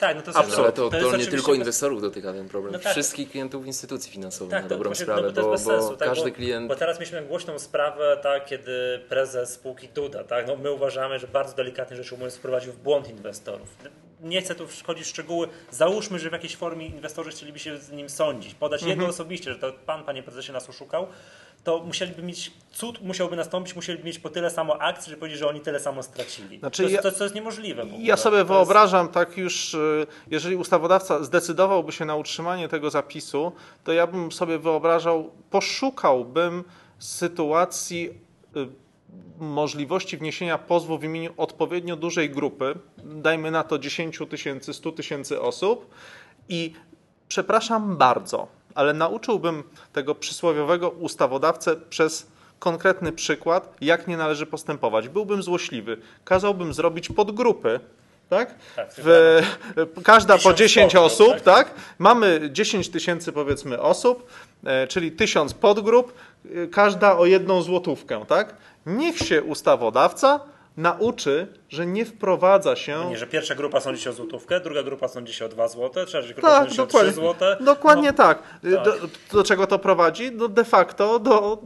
[0.00, 2.72] Tak, no to, jest, Ale to, to, to nie tylko inwestorów dotyka ten problem.
[2.72, 2.92] No tak.
[2.92, 6.30] Wszystkich klientów instytucji finansowych tak, na dobrą właśnie, sprawę, no, bo, bo, sensu, tak, każdy
[6.30, 6.68] bo, klient...
[6.68, 11.28] Bo teraz mieliśmy głośną sprawę, tak, kiedy prezes spółki Duda, tak, no my uważamy, że
[11.28, 13.68] bardzo delikatnie rzecz ujmując wprowadził w błąd inwestorów.
[14.20, 15.48] Nie chcę tu wchodzić w szczegóły.
[15.70, 18.98] Załóżmy, że w jakiejś formie inwestorzy chcieliby się z nim sądzić, podać mhm.
[18.98, 21.06] jego osobiście, że to pan, panie prezesie, nas oszukał
[21.64, 25.48] to musieliby mieć, cud musiałby nastąpić, musieliby mieć po tyle samo akcji, żeby powiedzieć, że
[25.48, 26.58] oni tyle samo stracili.
[26.58, 27.86] Znaczy, to, ja, to, to, jest niemożliwe.
[27.98, 29.14] Ja sobie to wyobrażam, jest...
[29.14, 33.52] tak już, y, jeżeli ustawodawca zdecydowałby się na utrzymanie tego zapisu,
[33.84, 36.64] to ja bym sobie wyobrażał, poszukałbym
[36.98, 38.10] sytuacji
[38.56, 38.68] y,
[39.38, 45.40] możliwości wniesienia pozwu w imieniu odpowiednio dużej grupy, dajmy na to 10 tysięcy, 100 tysięcy
[45.40, 45.90] osób
[46.48, 46.72] i
[47.28, 52.26] przepraszam bardzo, ale nauczyłbym tego przysłowiowego ustawodawcę przez
[52.58, 55.08] konkretny przykład, jak nie należy postępować.
[55.08, 55.96] Byłbym złośliwy.
[56.24, 57.80] Kazałbym zrobić podgrupy,
[58.30, 58.54] tak?
[58.76, 59.40] tak w,
[60.04, 61.42] każda po 10 osób, tak?
[61.42, 61.74] tak?
[61.98, 64.26] Mamy 10 tysięcy powiedzmy osób,
[64.64, 66.12] e, czyli tysiąc podgrup,
[66.44, 68.54] e, każda o jedną złotówkę, tak?
[68.86, 70.40] Niech się ustawodawca
[70.76, 73.06] nauczy, że nie wprowadza się.
[73.10, 76.06] Nie, że pierwsza grupa sądzi się o złotówkę, druga grupa sądzi się o 2 zł,
[76.06, 77.12] trzecia grupa Tak, sądzi się o 3 dokładnie.
[77.12, 77.56] zł.
[77.60, 78.42] Dokładnie No, tak.
[78.42, 78.84] tak.
[78.84, 78.92] Do,
[79.32, 80.32] do czego to prowadzi?
[80.32, 81.58] Do de facto do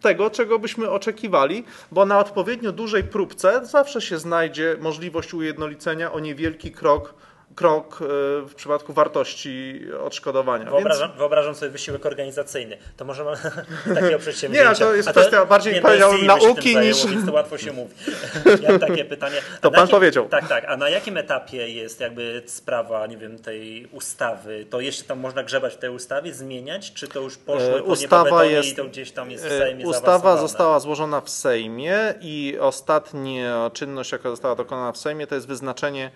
[0.00, 6.20] tego, czego byśmy oczekiwali, bo na odpowiednio dużej próbce zawsze się znajdzie możliwość ujednolicenia o
[6.20, 7.14] niewielki krok,
[7.58, 8.04] krok e,
[8.48, 10.64] w przypadku wartości odszkodowania.
[10.70, 12.76] Wyobrażam, wyobrażam sobie wysiłek organizacyjny.
[12.96, 13.34] To może mam
[13.94, 14.70] takiego przedsięwzięcia.
[14.70, 15.80] Nie, to jest kwestia bardziej, nie,
[16.26, 17.94] nauki tym zajęło, niż- Więc to łatwo się mówi.
[18.68, 19.36] Ja takie pytanie.
[19.56, 20.28] A To pan jakim- powiedział.
[20.28, 20.64] Tak, tak.
[20.68, 24.66] A na jakim etapie jest jakby sprawa, nie wiem, tej ustawy?
[24.70, 26.92] To jeszcze tam można grzebać w tej ustawie, zmieniać?
[26.92, 29.58] Czy to już poszło E, po ustawa jest- i to gdzieś tam jest w E,
[29.58, 35.34] Sejmie Ustawa została złożona w Sejmie i ostatnia czynność, jaka została dokonana w Sejmie, to
[35.34, 36.10] jest wyznaczenie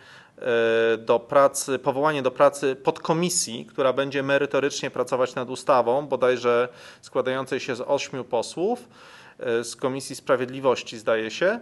[0.99, 6.69] do pracy, powołanie do pracy podkomisji, która będzie merytorycznie pracować nad ustawą, bodajże
[7.01, 8.89] składającej się z ośmiu posłów
[9.39, 11.47] e, z Komisji Sprawiedliwości, zdaje się.
[11.47, 11.61] E,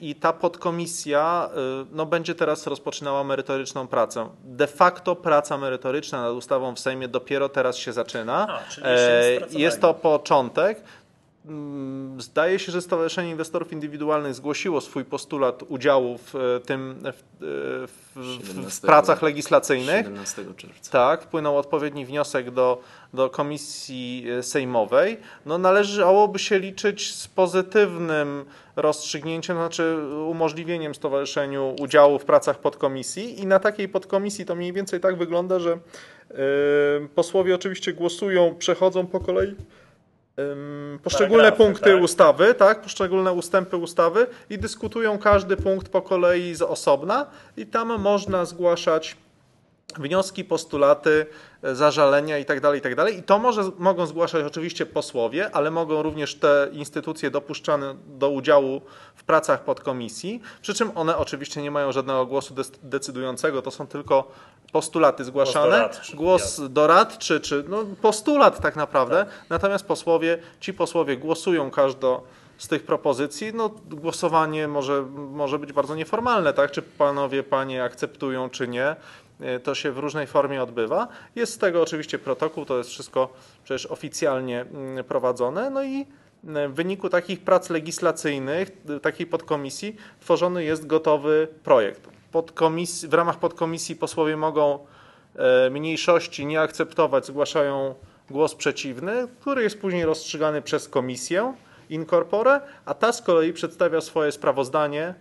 [0.00, 4.28] I ta podkomisja e, no, będzie teraz rozpoczynała merytoryczną pracę.
[4.44, 8.46] De facto praca merytoryczna nad ustawą w Sejmie dopiero teraz się zaczyna.
[8.48, 9.40] A, E.
[9.50, 10.82] Jest to początek.
[11.46, 17.22] Mm, Zdaje się, że Stowarzyszenie Inwestorów Indywidualnych zgłosiło swój postulat udziału w e, tym w,
[17.40, 20.06] w, w, w 17 pracach legislacyjnych.
[20.06, 20.90] 17 czerwca.
[20.90, 22.80] Tak, wpłynął odpowiedni wniosek do,
[23.14, 25.16] do komisji e, sejmowej.
[25.46, 28.44] No, należałoby się liczyć z pozytywnym
[28.76, 29.96] rozstrzygnięciem, znaczy
[30.28, 35.58] umożliwieniem stowarzyszeniu udziału w pracach podkomisji i na takiej podkomisji to mniej więcej tak wygląda,
[35.58, 35.78] że e,
[37.14, 39.54] posłowie oczywiście głosują, przechodzą po kolei
[41.02, 42.02] poszczególne Paragrafy, punkty tak?
[42.02, 48.00] ustawy, tak, poszczególne ustępy ustawy i dyskutują każdy punkt po kolei z osobna i tam
[48.00, 49.16] można zgłaszać
[49.98, 51.26] wnioski, postulaty,
[51.72, 52.74] zażalenia itd.
[52.74, 53.10] itd.
[53.10, 58.80] I to może, mogą zgłaszać oczywiście posłowie, ale mogą również te instytucje dopuszczane do udziału
[59.14, 64.30] w pracach podkomisji, przy czym one oczywiście nie mają żadnego głosu decydującego, to są tylko
[64.72, 71.70] postulaty zgłaszane, doradczy, głos doradczy, czy no, postulat tak naprawdę, natomiast posłowie, ci posłowie głosują
[71.70, 72.22] każdo
[72.58, 76.70] z tych propozycji, no głosowanie może, może być bardzo nieformalne, tak?
[76.70, 78.96] Czy panowie, panie akceptują, czy nie.
[79.40, 81.08] E, To się w różnej formie odbywa.
[81.36, 83.28] Jest z tego oczywiście protokół, to jest wszystko
[83.64, 85.70] przecież oficjalnie mm, prowadzone.
[85.70, 86.06] No i
[86.54, 88.70] e, w wyniku takich prac legislacyjnych,
[89.02, 92.08] takiej podkomisji, tworzony jest gotowy projekt.
[92.32, 94.78] Podkomis- w ramach podkomisji posłowie mogą
[95.36, 97.94] e, mniejszości nie akceptować, zgłaszają
[98.30, 101.54] głos przeciwny, który jest później rozstrzygany przez komisję
[101.90, 102.06] in
[102.84, 105.14] a ta z kolei przedstawia swoje sprawozdanie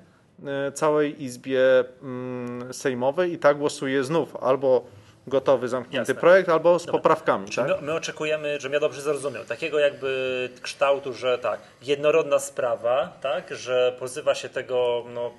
[0.74, 1.62] całej Izbie
[2.04, 4.86] mm, Sejmowej i tak głosuje znów albo
[5.28, 6.22] gotowy, zamknięty Jasne.
[6.22, 7.50] projekt, albo z poprawkami.
[7.50, 7.82] Czyli Tak?
[7.82, 13.56] my, my oczekujemy, żebym ja dobrze zrozumiał, takiego jakby kształtu, że tak, jednorodna sprawa, tak,
[13.56, 15.32] że pozywa się tego, no,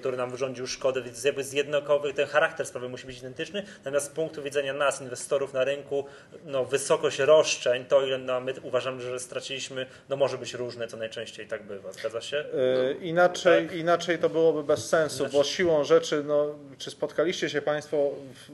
[0.00, 4.06] który nam wyrządził szkodę, więc jakby z jednokowy, ten charakter sprawy musi być identyczny, natomiast
[4.06, 6.04] z punktu widzenia nas, inwestorów na rynku,
[6.44, 10.96] no, wysokość roszczeń, to ile no, my uważamy, że straciliśmy, no może być różne, co
[10.96, 12.36] najczęściej tak bywa, zgadza się?
[12.36, 13.76] E, Inaczej, tak.
[13.76, 16.46] inaczej to byłoby bez sensu, bo siłą rzeczy, no,
[16.78, 18.10] czy spotkaliście się Państwo,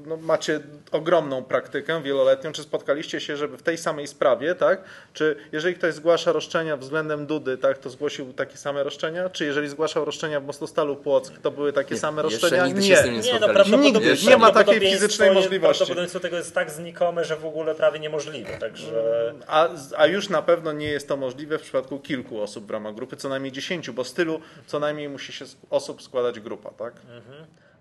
[0.06, 0.60] no, macie
[0.92, 5.94] ogromną praktykę wieloletnią, czy spotkaliście się, żeby w tej samej sprawie, tak, czy jeżeli ktoś
[5.94, 10.44] zgłasza roszczenia względem Dudy, tak, to zgłosił takie same roszczenia, czy jeżeli zgłaszał roszczenia w
[10.44, 12.66] Mostostalu Płock, to były takie Nie, same roszczenia?
[12.66, 14.26] nigdy się z tym nie Nie, no prawdopodobnie Nigdy.
[14.26, 15.78] Nie ma takiej fizycznej możliwości.
[15.78, 19.34] Prawdopodobieństwo tego jest tak znikome, że w ogóle prawie niemożliwe, także...
[19.46, 22.94] A, a już na pewno nie jest to możliwe w przypadku kilku osób w ramach
[22.94, 26.70] grupy, co najmniej dziesięciu, bo z tylu co najmniej musi się z osób składać grupa,
[26.70, 26.94] tak?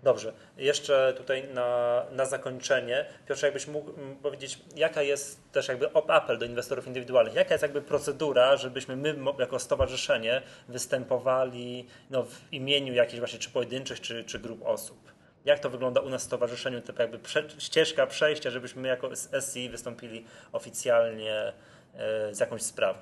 [0.02, 5.90] Dobrze, jeszcze tutaj na, na zakończenie, Piotrze, jakbyś mógł mm, powiedzieć, jaka jest też jakby
[5.92, 12.52] apel do inwestorów indywidualnych, jaka jest jakby procedura, żebyśmy my jako stowarzyszenie występowali no, w
[12.52, 15.12] imieniu jakichś właśnie czy pojedynczych, czy, czy grup osób.
[15.44, 19.10] Jak to wygląda u nas w stowarzyszeniu, typu jakby prze, ścieżka przejścia, żebyśmy my jako
[19.52, 21.52] SI wystąpili oficjalnie
[21.94, 22.98] e, z jakąś sprawą.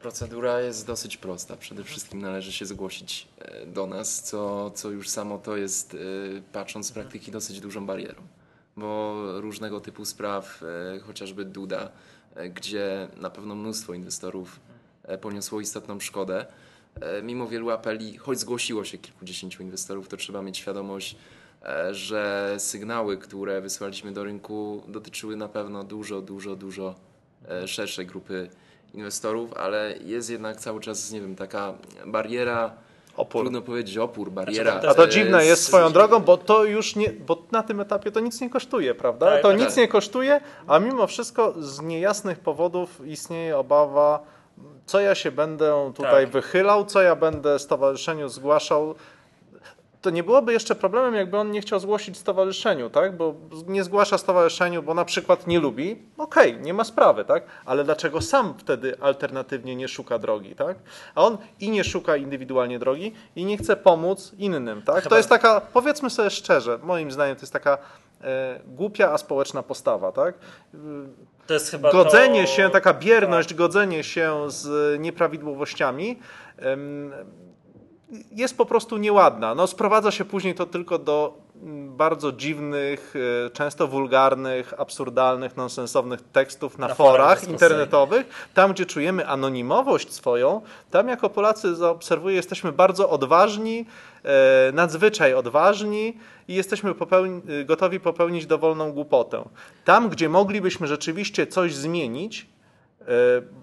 [0.00, 1.56] Procedura jest dosyć prosta.
[1.56, 5.98] Przede wszystkim należy się zgłosić e, do nas, co, co już samo to jest, e,
[6.52, 8.22] patrząc z praktyki, dosyć dużą barierą.
[8.76, 10.62] Bo różnego typu spraw,
[10.96, 11.90] e, chociażby Duda,
[12.54, 14.60] gdzie na pewno mnóstwo inwestorów
[15.20, 16.46] poniosło istotną szkodę,
[17.22, 21.16] mimo wielu apeli, choć zgłosiło się kilkudziesięciu inwestorów, to trzeba mieć świadomość,
[21.90, 26.94] że sygnały, które wysłaliśmy do rynku, dotyczyły na pewno dużo, dużo, dużo
[27.66, 28.50] szerszej grupy
[28.94, 31.74] inwestorów, ale jest jednak cały czas, nie wiem, taka
[32.06, 32.70] bariera,
[33.16, 33.42] Opór.
[33.42, 34.72] trudno powiedzieć opór, bariera.
[34.72, 37.80] Znaczy, A to e, dziwne jest swoją drogą, bo to już nie, bo na tym
[37.80, 39.26] etapie to nic nie kosztuje, prawda?
[39.26, 39.60] Tak, to tak.
[39.60, 44.36] nic nie kosztuje, a mimo wszystko z niejasnych powodów istnieje obawa
[44.86, 46.32] co ja się będę tutaj Tak.
[46.32, 48.94] wychylał, co ja będę stowarzyszeniu zgłaszał.
[50.06, 53.16] To nie byłoby jeszcze problemem, jakby on nie chciał zgłosić stowarzyszeniu, tak?
[53.16, 53.34] Bo
[53.66, 56.02] nie zgłasza stowarzyszeniu, bo na przykład nie lubi.
[56.18, 57.42] Okej, nie ma sprawy, tak?
[57.64, 60.76] Ale dlaczego sam wtedy alternatywnie nie szuka drogi, tak?
[61.14, 64.96] A on i nie szuka indywidualnie drogi i nie chce pomóc innym, tak?
[64.96, 67.78] To Chyba- jest taka, powiedzmy sobie szczerze, moim zdaniem to jest taka
[68.20, 70.34] e, głupia, a społeczna postawa, tak?
[71.46, 72.50] To jest chyba godzenie to...
[72.50, 76.18] się, taka bierność, godzenie się z nieprawidłowościami
[76.58, 77.12] em,
[78.32, 79.54] jest po prostu nieładna.
[79.54, 83.14] No, sprowadza się później to tylko do mm, bardzo dziwnych,
[83.46, 88.50] e, często wulgarnych, absurdalnych, nonsensownych tekstów na, Na forach internetowych.
[88.54, 93.86] Tam, gdzie czujemy anonimowość swoją, tam jako Polacy zaobserwuję, jesteśmy bardzo odważni,
[94.24, 96.16] e, nadzwyczaj odważni
[96.48, 99.44] i jesteśmy popełni, gotowi popełnić dowolną głupotę.
[99.84, 102.46] Tam, gdzie moglibyśmy rzeczywiście coś zmienić,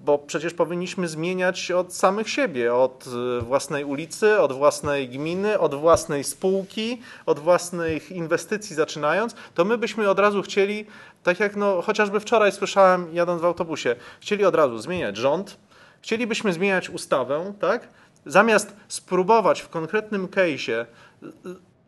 [0.05, 3.05] Bo przecież powinniśmy zmieniać od samych siebie, od
[3.39, 9.77] e, własnej ulicy, od własnej gminy, od własnej spółki, od własnych inwestycji zaczynając, to my
[9.77, 10.85] byśmy od razu chcieli,
[11.23, 15.57] tak jak no, chociażby wczoraj słyszałem jadąc w autobusie, chcieli od razu zmieniać rząd,
[16.01, 17.87] chcielibyśmy zmieniać ustawę, tak?
[18.25, 20.85] Zamiast spróbować w konkretnym case'ie,
[21.23, 21.27] y,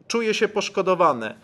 [0.08, 1.36] czuję się poszkodowany,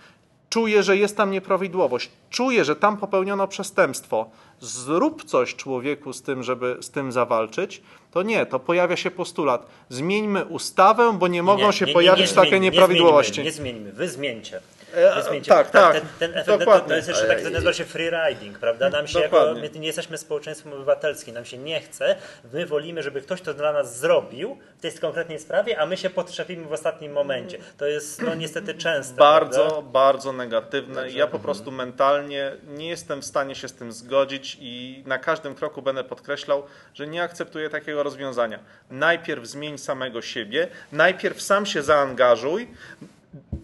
[0.51, 6.43] czuję, że jest tam nieprawidłowość, czuję, że tam popełniono przestępstwo, zrób coś człowieku z tym,
[6.43, 9.65] żeby z tym zawalczyć, to nie, to pojawia się postulat.
[9.89, 13.43] Zmieńmy ustawę, bo nie mogą się pojawić takie zmienimy, nieprawidłowości.
[13.43, 14.61] Nie zmienimy, nie zmienimy, wy zmieńcie.
[14.93, 16.89] E, tak, tak, Ten, ten efekt dokładnie.
[16.89, 18.89] to jest jeszcze tak, to nazywa się free riding, prawda?
[18.89, 22.15] Nam się jako, my nie jesteśmy społeczeństwem obywatelskim, nam się nie chce.
[22.53, 26.09] My wolimy, żeby ktoś to dla nas zrobił w tej konkretnej sprawie, a my się
[26.09, 27.57] podszepimy w ostatnim momencie.
[27.77, 29.15] To jest no niestety częste.
[29.15, 29.81] Bardzo, prawda?
[29.81, 31.09] bardzo negatywne.
[31.09, 35.55] Ja po prostu mentalnie nie jestem w stanie się z tym zgodzić i na każdym
[35.55, 38.59] kroku będę podkreślał, że nie akceptuję takiego rozwiązania.
[38.89, 42.67] Najpierw zmień samego siebie, najpierw sam się zaangażuj,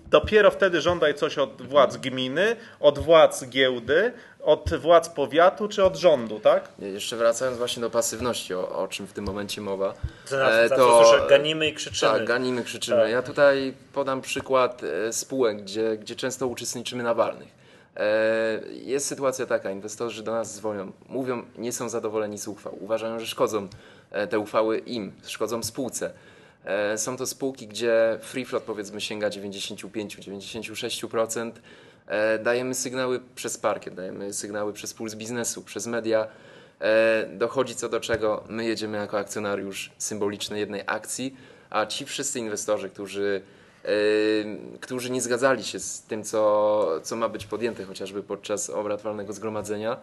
[0.10, 5.96] dopiero wtedy żądaj coś od władz gminy, od władz giełdy, od władz powiatu czy od
[5.96, 6.70] rządu, tak?
[6.80, 9.94] Jeszcze wracając właśnie do pasywności, o, o czym w tym momencie mowa.
[10.32, 12.12] E, to, słyszę, ganimy i krzyczymy.
[12.12, 12.98] Tak, ganimy, krzyczymy.
[12.98, 13.12] Tak.
[13.12, 17.58] Ja tutaj podam przykład e, spółek, gdzie, gdzie często uczestniczymy na walnych.
[17.96, 23.20] E, Jest sytuacja taka, inwestorzy do nas dzwonią, mówią, nie są zadowoleni z uchwał, uważają,
[23.20, 23.68] że szkodzą
[24.30, 26.14] te uchwały im, szkodzą spółce.
[26.68, 31.52] E, Są to spółki, gdzie free float powiedzmy sięga 95-96%.
[32.08, 36.28] E, Dajemy sygnały przez parkiet, dajemy sygnały przez puls biznesu, przez media.
[36.82, 41.36] E, Dochodzi co do czego, my jedziemy jako akcjonariusz symboliczny jednej akcji,
[41.70, 43.42] a ci wszyscy inwestorzy, którzy,
[44.82, 49.34] którzy nie zgadzali się z tym, co, co ma być podjęte chociażby podczas obrad walnego
[49.34, 49.98] zgromadzenia,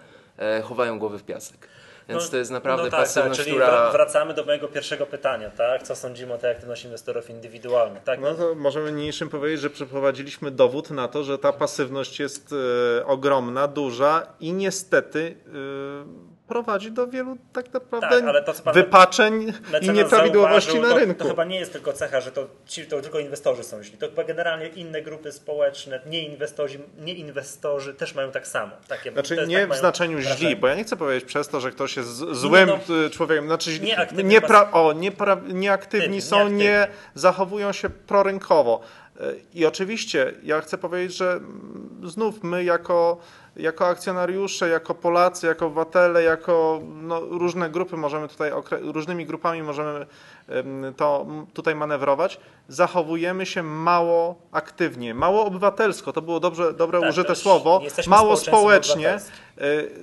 [0.62, 1.68] chowają głowy w piasek.
[2.08, 3.68] Więc No, to jest naprawdę no tak, pasywność, tak, czyli która...
[3.88, 5.82] wra- wracamy do mojego pierwszego pytania, tak?
[5.82, 8.20] Co sądzimy o tej aktywności inwestorów indywidualnych, tak?
[8.20, 12.54] No to możemy niniejszym powiedzieć, że przeprowadziliśmy dowód na to, że ta pasywność jest
[13.00, 19.52] e, ogromna, duża i niestety e, prowadzi do wielu tak naprawdę Tak, to, wypaczeń
[19.82, 21.22] i nieprawidłowości zauważył, na to, rynku.
[21.22, 23.98] To chyba nie jest tylko cecha, że to, ci, to tylko inwestorzy są źli.
[23.98, 28.72] To chyba generalnie inne grupy społeczne, nie inwestorzy, nie inwestorzy też mają tak samo.
[28.88, 30.56] Takie, Znaczy to nie tak w znaczeniu źli, wrażenie.
[30.56, 33.46] bo ja nie chcę powiedzieć przez to, że ktoś jest złym no, y, człowiekiem.
[33.46, 36.58] Znaczy źli- nieaktywny niepra- o, niepra- nieaktywni Aktywni, są, nieaktywni.
[36.64, 38.80] nie zachowują się prorynkowo.
[39.20, 43.18] Y, I oczywiście ja chcę powiedzieć, że mm, znów my jako,
[43.56, 50.06] jako akcjonariusze, jako Polacy, jako obywatele, jako no, różne grupy możemy tutaj, różnymi grupami możemy
[50.96, 56.12] to tutaj manewrować, zachowujemy się mało aktywnie, mało obywatelsko.
[56.12, 57.82] To było dobrze, dobre Tak, użyte słowo.
[58.06, 59.08] Mało społecznie.
[59.08, 59.20] E,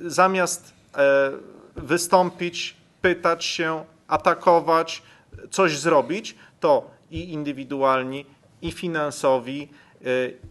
[0.05, 1.31] zamiast e,
[1.75, 5.03] wystąpić, pytać się, atakować,
[5.51, 8.25] coś zrobić, to i indywidualni,
[8.61, 9.69] i finansowi,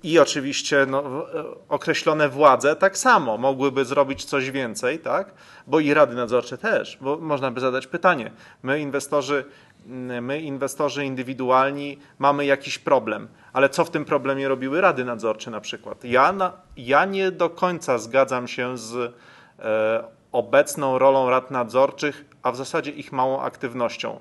[0.03, 1.03] i oczywiście no,
[1.35, 5.35] e, określone władze tak samo mogłyby zrobić coś więcej, tak?
[5.67, 8.31] Bo i rady nadzorcze też, bo można by zadać pytanie.
[8.63, 9.45] My inwestorzy,
[9.87, 15.51] mm, my inwestorzy indywidualni mamy jakiś problem, ale co w tym problemie robiły rady nadzorcze
[15.51, 16.05] na przykład?
[16.05, 19.15] Ja, na, ja nie do końca zgadzam się z
[19.59, 24.21] e, obecną rolą rad nadzorczych, a w zasadzie ich małą aktywnością.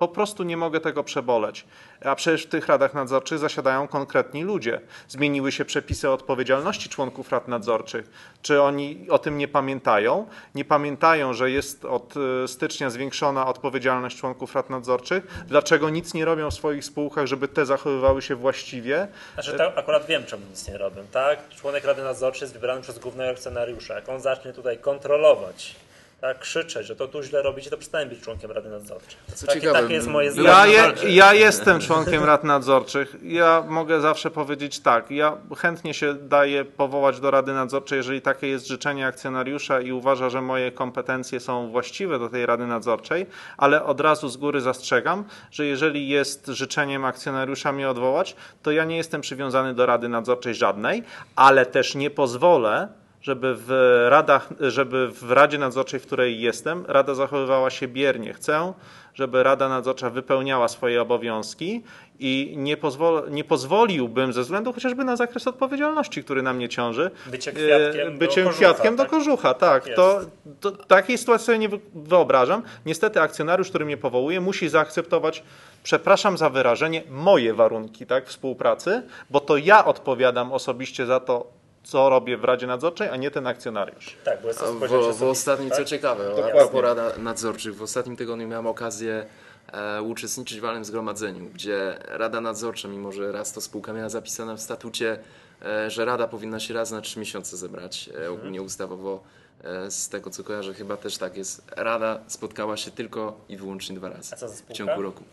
[0.00, 1.64] Po prostu nie mogę tego przeboleć.
[2.04, 4.80] A przecież w tych radach nadzorczych zasiadają konkretni ludzie.
[5.08, 8.10] Zmieniły się przepisy odpowiedzialności członków rad nadzorczych.
[8.42, 10.26] Czy oni o tym nie pamiętają?
[10.54, 15.44] Nie pamiętają, że jest od e, stycznia zwiększona odpowiedzialność członków rad nadzorczych?
[15.46, 19.08] Dlaczego nic nie robią w swoich spółkach, żeby te zachowywały się właściwie?
[19.34, 21.48] Znaczy, to akurat wiem, czemu nic nie robią, tak?
[21.48, 23.94] Członek Rady Nadzorczej jest wybrany przez głównego akcjonariusza.
[23.94, 25.76] Jak on zacznie tutaj kontrolować
[26.20, 29.16] tak, krzyczeć, że to tu źle robicie, to przestałem być członkiem Rady Nadzorczej.
[29.34, 30.48] Co Takie, ciekawe, takie jest moje zdanie.
[30.48, 33.16] Ja, je, ja jestem członkiem rad nadzorczych.
[33.22, 35.10] Ja mogę zawsze powiedzieć tak.
[35.10, 40.30] Ja chętnie się daję powołać do rady nadzorczej, jeżeli takie jest życzenie akcjonariusza i uważa,
[40.30, 45.24] że moje kompetencje są właściwe do tej rady nadzorczej, ale od razu z góry zastrzegam,
[45.50, 50.54] że jeżeli jest życzeniem akcjonariusza mnie odwołać, to ja nie jestem przywiązany do rady nadzorczej
[50.54, 51.02] żadnej,
[51.36, 53.70] ale też nie pozwolę, żeby w
[54.10, 58.32] radach, żeby w Radzie Nadzorczej, w której jestem, Rada zachowywała się biernie.
[58.34, 58.72] Chcę,
[59.14, 61.82] żeby Rada Nadzorcza wypełniała swoje obowiązki
[62.18, 67.10] i nie, pozwol, nie pozwoliłbym ze względu chociażby na zakres odpowiedzialności, który na mnie ciąży,
[67.26, 69.10] Bycie kwiatkiem e, do byciem kożucha, kwiatkiem do tak?
[69.10, 69.54] kożucha.
[69.54, 70.20] Tak, Tak to,
[70.60, 72.62] to takiej sytuacji sobie nie wy- wyobrażam.
[72.86, 75.42] Niestety akcjonariusz, który mnie powołuje, musi zaakceptować,
[75.82, 82.08] przepraszam za wyrażenie, moje warunki tak, współpracy, bo to ja odpowiadam osobiście za to, co
[82.10, 84.16] robię w Radzie Nadzorczej, a nie ten akcjonariusz.
[84.24, 85.78] Tak, bo jest to w, w ostatnim, tak?
[85.78, 89.26] co ciekawe, a propos rada nadzorczych, w ostatnim tygodniu miałem okazję
[89.72, 94.56] e, uczestniczyć w walnym zgromadzeniu, gdzie Rada Nadzorcza, mimo że raz to spółka miała zapisane
[94.56, 95.18] w statucie,
[95.62, 98.26] e, że Rada powinna się raz na trzy miesiące zebrać, Mhm.
[98.26, 99.22] e, ogólnie ustawowo,
[99.64, 101.62] e, z tego co kojarzę, chyba też tak jest.
[101.76, 105.24] Rada spotkała się tylko i wyłącznie dwa razy A co za w ciągu roku.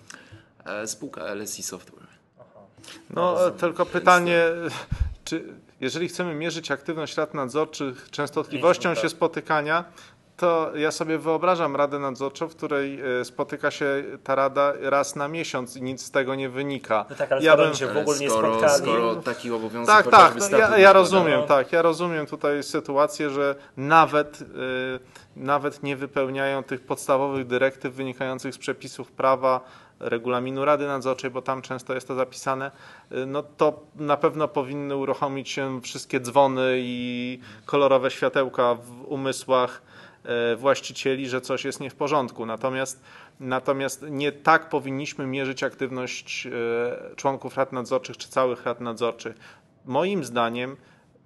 [0.65, 2.07] E, spółka LSI Software.
[3.09, 4.43] No, tylko pytanie,
[5.25, 5.43] czy
[5.81, 9.11] jeżeli chcemy mierzyć aktywność rad nadzorczych częstotliwością się tak.
[9.11, 9.83] spotykania,
[10.37, 15.27] to ja sobie wyobrażam Radę Nadzorczą, w której e, spotyka się ta rada raz na
[15.27, 17.05] miesiąc i nic z tego nie wynika.
[17.09, 17.75] No tak, ale ja bym...
[17.75, 18.81] się w ogóle nie skoro, spotkali.
[18.81, 21.47] skoro taki obowiązek Tak, tak, no, ja, ja rozumiem, no.
[21.47, 24.45] tak, ja rozumiem tutaj sytuację, że nawet, y,
[25.35, 29.61] nawet nie wypełniają tych podstawowych dyrektyw wynikających z przepisów prawa,
[29.99, 32.71] regulaminu Rady Nadzorczej, bo tam często jest to zapisane,
[33.11, 39.81] y, no to na pewno powinny uruchomić się wszystkie dzwony i kolorowe światełka w umysłach
[40.23, 42.45] e, właścicieli, że coś jest nie w porządku.
[42.45, 43.03] Natomiast,
[43.39, 49.35] natomiast nie tak powinniśmy mierzyć aktywność e, członków rad nadzorczych czy całych rad nadzorczych.
[49.85, 50.77] Moim zdaniem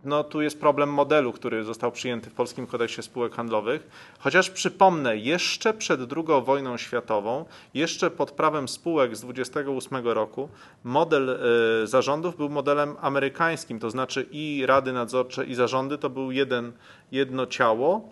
[0.04, 3.88] no, tu jest problem modelu, który został przyjęty w Polskim Kodeksie Spółek Handlowych.
[4.20, 10.50] Chociaż przypomnę, jeszcze przed II wojną światową, jeszcze pod prawem spółek z 28 roku,
[10.84, 16.32] model e, zarządów był modelem amerykańskim, to znaczy i rady nadzorcze, i zarządy to był
[16.32, 16.72] jeden,
[17.12, 18.10] jedno ciało.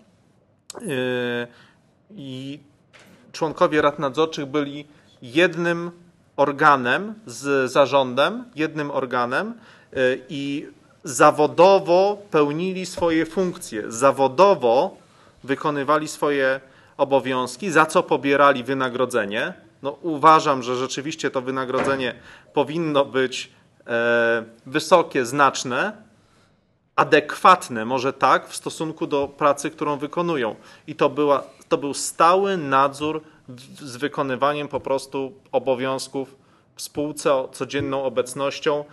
[0.82, 0.88] Yy,
[2.16, 2.60] I
[3.32, 4.88] członkowie rad nadzorczych byli
[5.22, 5.92] jednym
[6.36, 9.54] organem z zarządem, jednym organem
[9.94, 10.68] yy, i
[11.04, 14.98] zawodowo pełnili swoje funkcje, zawodowo
[15.44, 16.60] wykonywali swoje
[16.98, 19.54] obowiązki, za co pobierali wynagrodzenie.
[19.82, 22.16] No, uważam, że rzeczywiście to wynagrodzenie
[22.54, 23.52] powinno być
[23.88, 25.94] e, wysokie, znaczne,
[26.96, 30.56] adekwatne, może tak, w stosunku do pracy, którą wykonują.
[30.88, 36.36] I to, była, to był stały nadzór w- z wykonywaniem po prostu obowiązków
[36.76, 38.84] w spółce codzienną obecnością.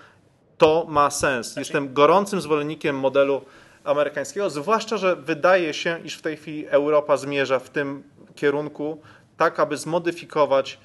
[0.59, 1.57] To ma sens.
[1.57, 3.43] Jestem gorącym zwolennikiem modelu
[3.85, 8.03] amerykańskiego, zwłaszcza, że wydaje się, iż w tej chwili Europa zmierza w tym
[8.35, 9.01] kierunku,
[9.37, 10.79] tak aby zmodyfikować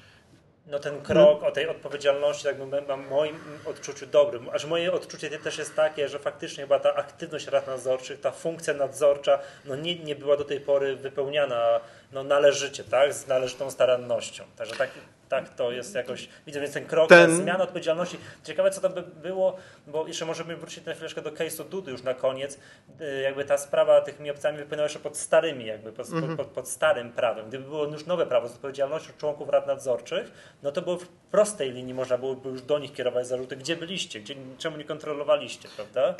[0.66, 2.70] No ten krok o tej odpowiedzialności, tak bym-
[3.06, 4.48] w moim odczuciu dobrym.
[4.52, 8.74] Aż moje odczucie też jest takie, że faktycznie chyba ta aktywność rad nadzorczych, ta funkcja
[8.74, 11.80] nadzorcza, no nie, nie była do tej pory wypełniana
[12.12, 13.14] no należycie, tak?
[13.14, 14.44] Z należytą starannością.
[14.56, 14.90] Także tak,
[15.28, 18.18] tak to jest jakoś, widzę, więc ten krok, Ten- zmiana odpowiedzialności.
[18.44, 19.56] Ciekawe co to by było,
[19.86, 22.58] bo jeszcze możemy wrócić na chwileczkę do case'u Dudy już na koniec.
[23.00, 26.68] Y, Jakby ta sprawa tymi opcjami wypłynęła jeszcze pod starymi, jakby pod, pod, pod, pod
[26.68, 27.48] starym prawem.
[27.48, 30.32] Gdyby było już nowe prawo z odpowiedzialnością członków rad nadzorczych,
[30.62, 33.56] no to było w prostej linii można byłoby już do nich kierować zarzuty.
[33.56, 34.20] Gdzie byliście?
[34.20, 36.14] Gdzie, czemu nie kontrolowaliście, prawda?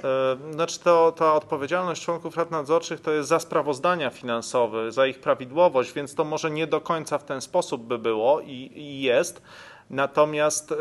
[0.48, 5.20] E, Znaczy to, ta odpowiedzialność członków rad nadzorczych to jest za sprawozdania finansowe, za ich
[5.20, 9.42] prawidłowość, więc to może nie do końca w ten sposób by było i, i jest.
[9.90, 10.76] Natomiast e,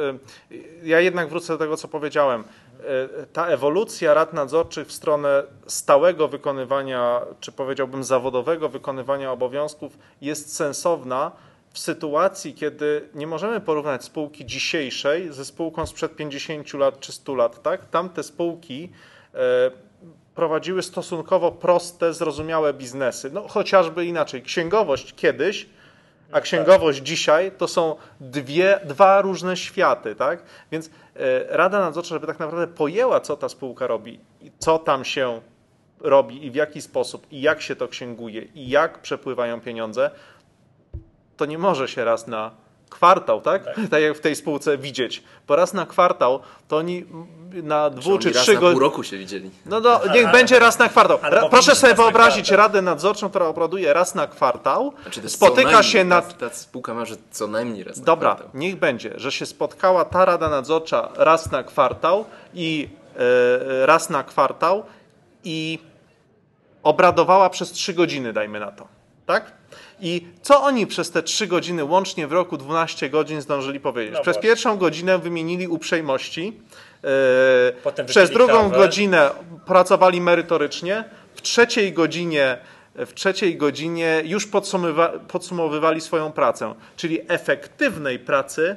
[0.84, 2.44] ja jednak wrócę do tego, co powiedziałem.
[2.44, 10.56] E, Ta ewolucja rad nadzorczych w stronę stałego wykonywania, czy powiedziałbym zawodowego wykonywania obowiązków jest
[10.56, 11.32] sensowna
[11.74, 17.36] w sytuacji, kiedy nie możemy porównać spółki dzisiejszej ze spółką sprzed 50 lat czy 100
[17.36, 17.64] lat.
[17.64, 17.90] Tak?
[17.90, 18.90] Tamte spółki
[19.34, 19.72] e,
[20.36, 23.30] prowadziły stosunkowo proste, zrozumiałe biznesy.
[23.34, 24.42] No chociażby inaczej.
[24.42, 25.70] Księgowość kiedyś,
[26.32, 30.44] a księgowość dzisiaj to są dwie, dwa różne światy, tak?
[30.72, 34.20] Więc e, Rada Nadzorcza, żeby tak naprawdę pojęła, co ta spółka robi,
[34.60, 35.42] co tam się
[36.00, 40.12] robi i w jaki sposób, i jak się to księguje, i jak przepływają pieniądze,
[41.38, 42.52] to nie może się raz na
[42.90, 43.64] kwartał, tak?
[43.92, 44.02] tak?
[44.02, 45.24] jak w tej spółce widzieć.
[45.48, 47.06] Bo raz na kwartał to oni
[47.64, 48.82] na dwu czy trzy na pół godziny.
[48.82, 49.52] roku się widzieli.
[49.66, 51.20] No do, niech będzie raz na kwartał.
[51.22, 55.30] Ale Ra, proszę sobie raz na wyobrazić radę nadzorczą, która obraduje raz na kwartał, Znaczy
[55.30, 58.52] spotyka najmniej, się na Ta, ta spółka ma, że co najmniej raz na Dobra, kwartał.
[58.54, 62.90] niech będzie, że się spotkała ta rada nadzorcza raz na kwartał i
[63.82, 64.84] e, raz na kwartał
[65.44, 65.80] i
[66.84, 68.88] obradowała przez 3 godziny, dajmy na to.
[69.26, 69.52] Tak?
[70.02, 74.14] I co oni przez te 3 godziny, łącznie w roku 12 godzin zdążyli powiedzieć?
[74.14, 74.50] No przez właśnie.
[74.50, 76.60] pierwszą godzinę wymienili uprzejmości,
[77.04, 77.08] e,
[77.84, 78.78] Potem przez drugą kawę.
[78.78, 79.30] godzinę
[79.66, 81.04] pracowali merytorycznie,
[81.36, 82.58] w trzeciej godzinie
[82.96, 88.76] w trzeciej godzinie już podsumowywa- podsumowywali swoją pracę, czyli efektywnej pracy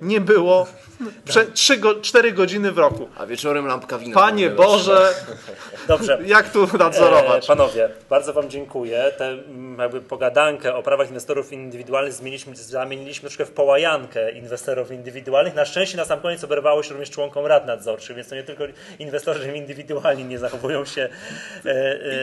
[0.00, 0.66] nie było
[1.28, 3.08] prze, trzy go, cztery godziny w roku.
[3.16, 4.14] A wieczorem lampka wina.
[4.14, 5.14] Panie Boże,
[5.88, 6.18] Dobrze.
[6.26, 7.44] jak tu nadzorować?
[7.44, 9.12] E, panowie, bardzo Wam dziękuję.
[9.18, 15.54] Tę mm, jakby pogadankę o prawach inwestorów indywidualnych zmieniliśmy, zamieniliśmy troszkę w połajankę inwestorów indywidualnych.
[15.54, 18.64] Na szczęście na sam koniec oberwało się również członkom rad nadzorczych, więc to nie tylko
[18.98, 21.08] inwestorzy indywidualni nie zachowują się
[21.64, 21.70] e,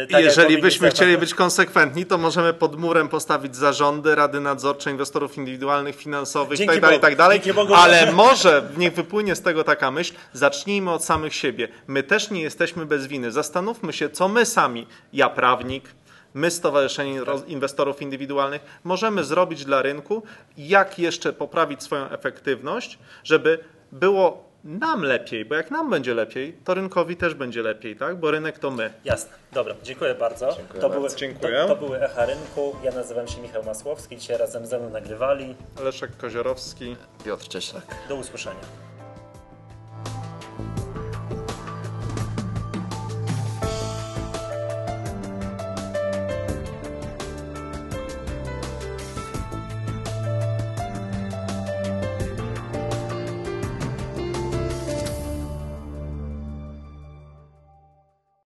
[0.01, 4.91] e, tak, Jeżeli byśmy chcieli być konsekwentni, to możemy pod murem postawić zarządy, rady nadzorcze,
[4.91, 7.07] inwestorów indywidualnych, finansowych Dzięki itd., Bogu.
[7.07, 7.39] itd.
[7.67, 7.81] Bogu.
[7.81, 11.67] Ale może niech wypłynie z tego taka myśl, zacznijmy od samych siebie.
[11.87, 13.31] My też nie jesteśmy bez winy.
[13.31, 15.83] Zastanówmy się, co my sami, ja prawnik,
[16.33, 20.23] my Stowarzyszenie Roz- Inwestorów Indywidualnych, możemy zrobić dla rynku,
[20.57, 26.73] jak jeszcze poprawić swoją efektywność, żeby było nam lepiej, bo jak nam będzie lepiej, to
[26.73, 28.19] rynkowi też będzie lepiej, tak?
[28.19, 28.93] Bo rynek to my.
[29.05, 29.31] Jasne.
[29.51, 30.53] Dobra, dziękuję bardzo.
[30.57, 31.07] Dziękuję to, bardzo.
[31.07, 31.65] Były, Dziękuję.
[31.67, 32.75] To, to były Echa Rynku.
[32.83, 34.17] Ja nazywam się Michał Masłowski.
[34.17, 35.55] Dzisiaj razem ze mną nagrywali.
[35.83, 36.95] Leszek Koziorowski.
[37.25, 37.85] Piotr Cieślak.
[38.09, 38.82] Do usłyszenia.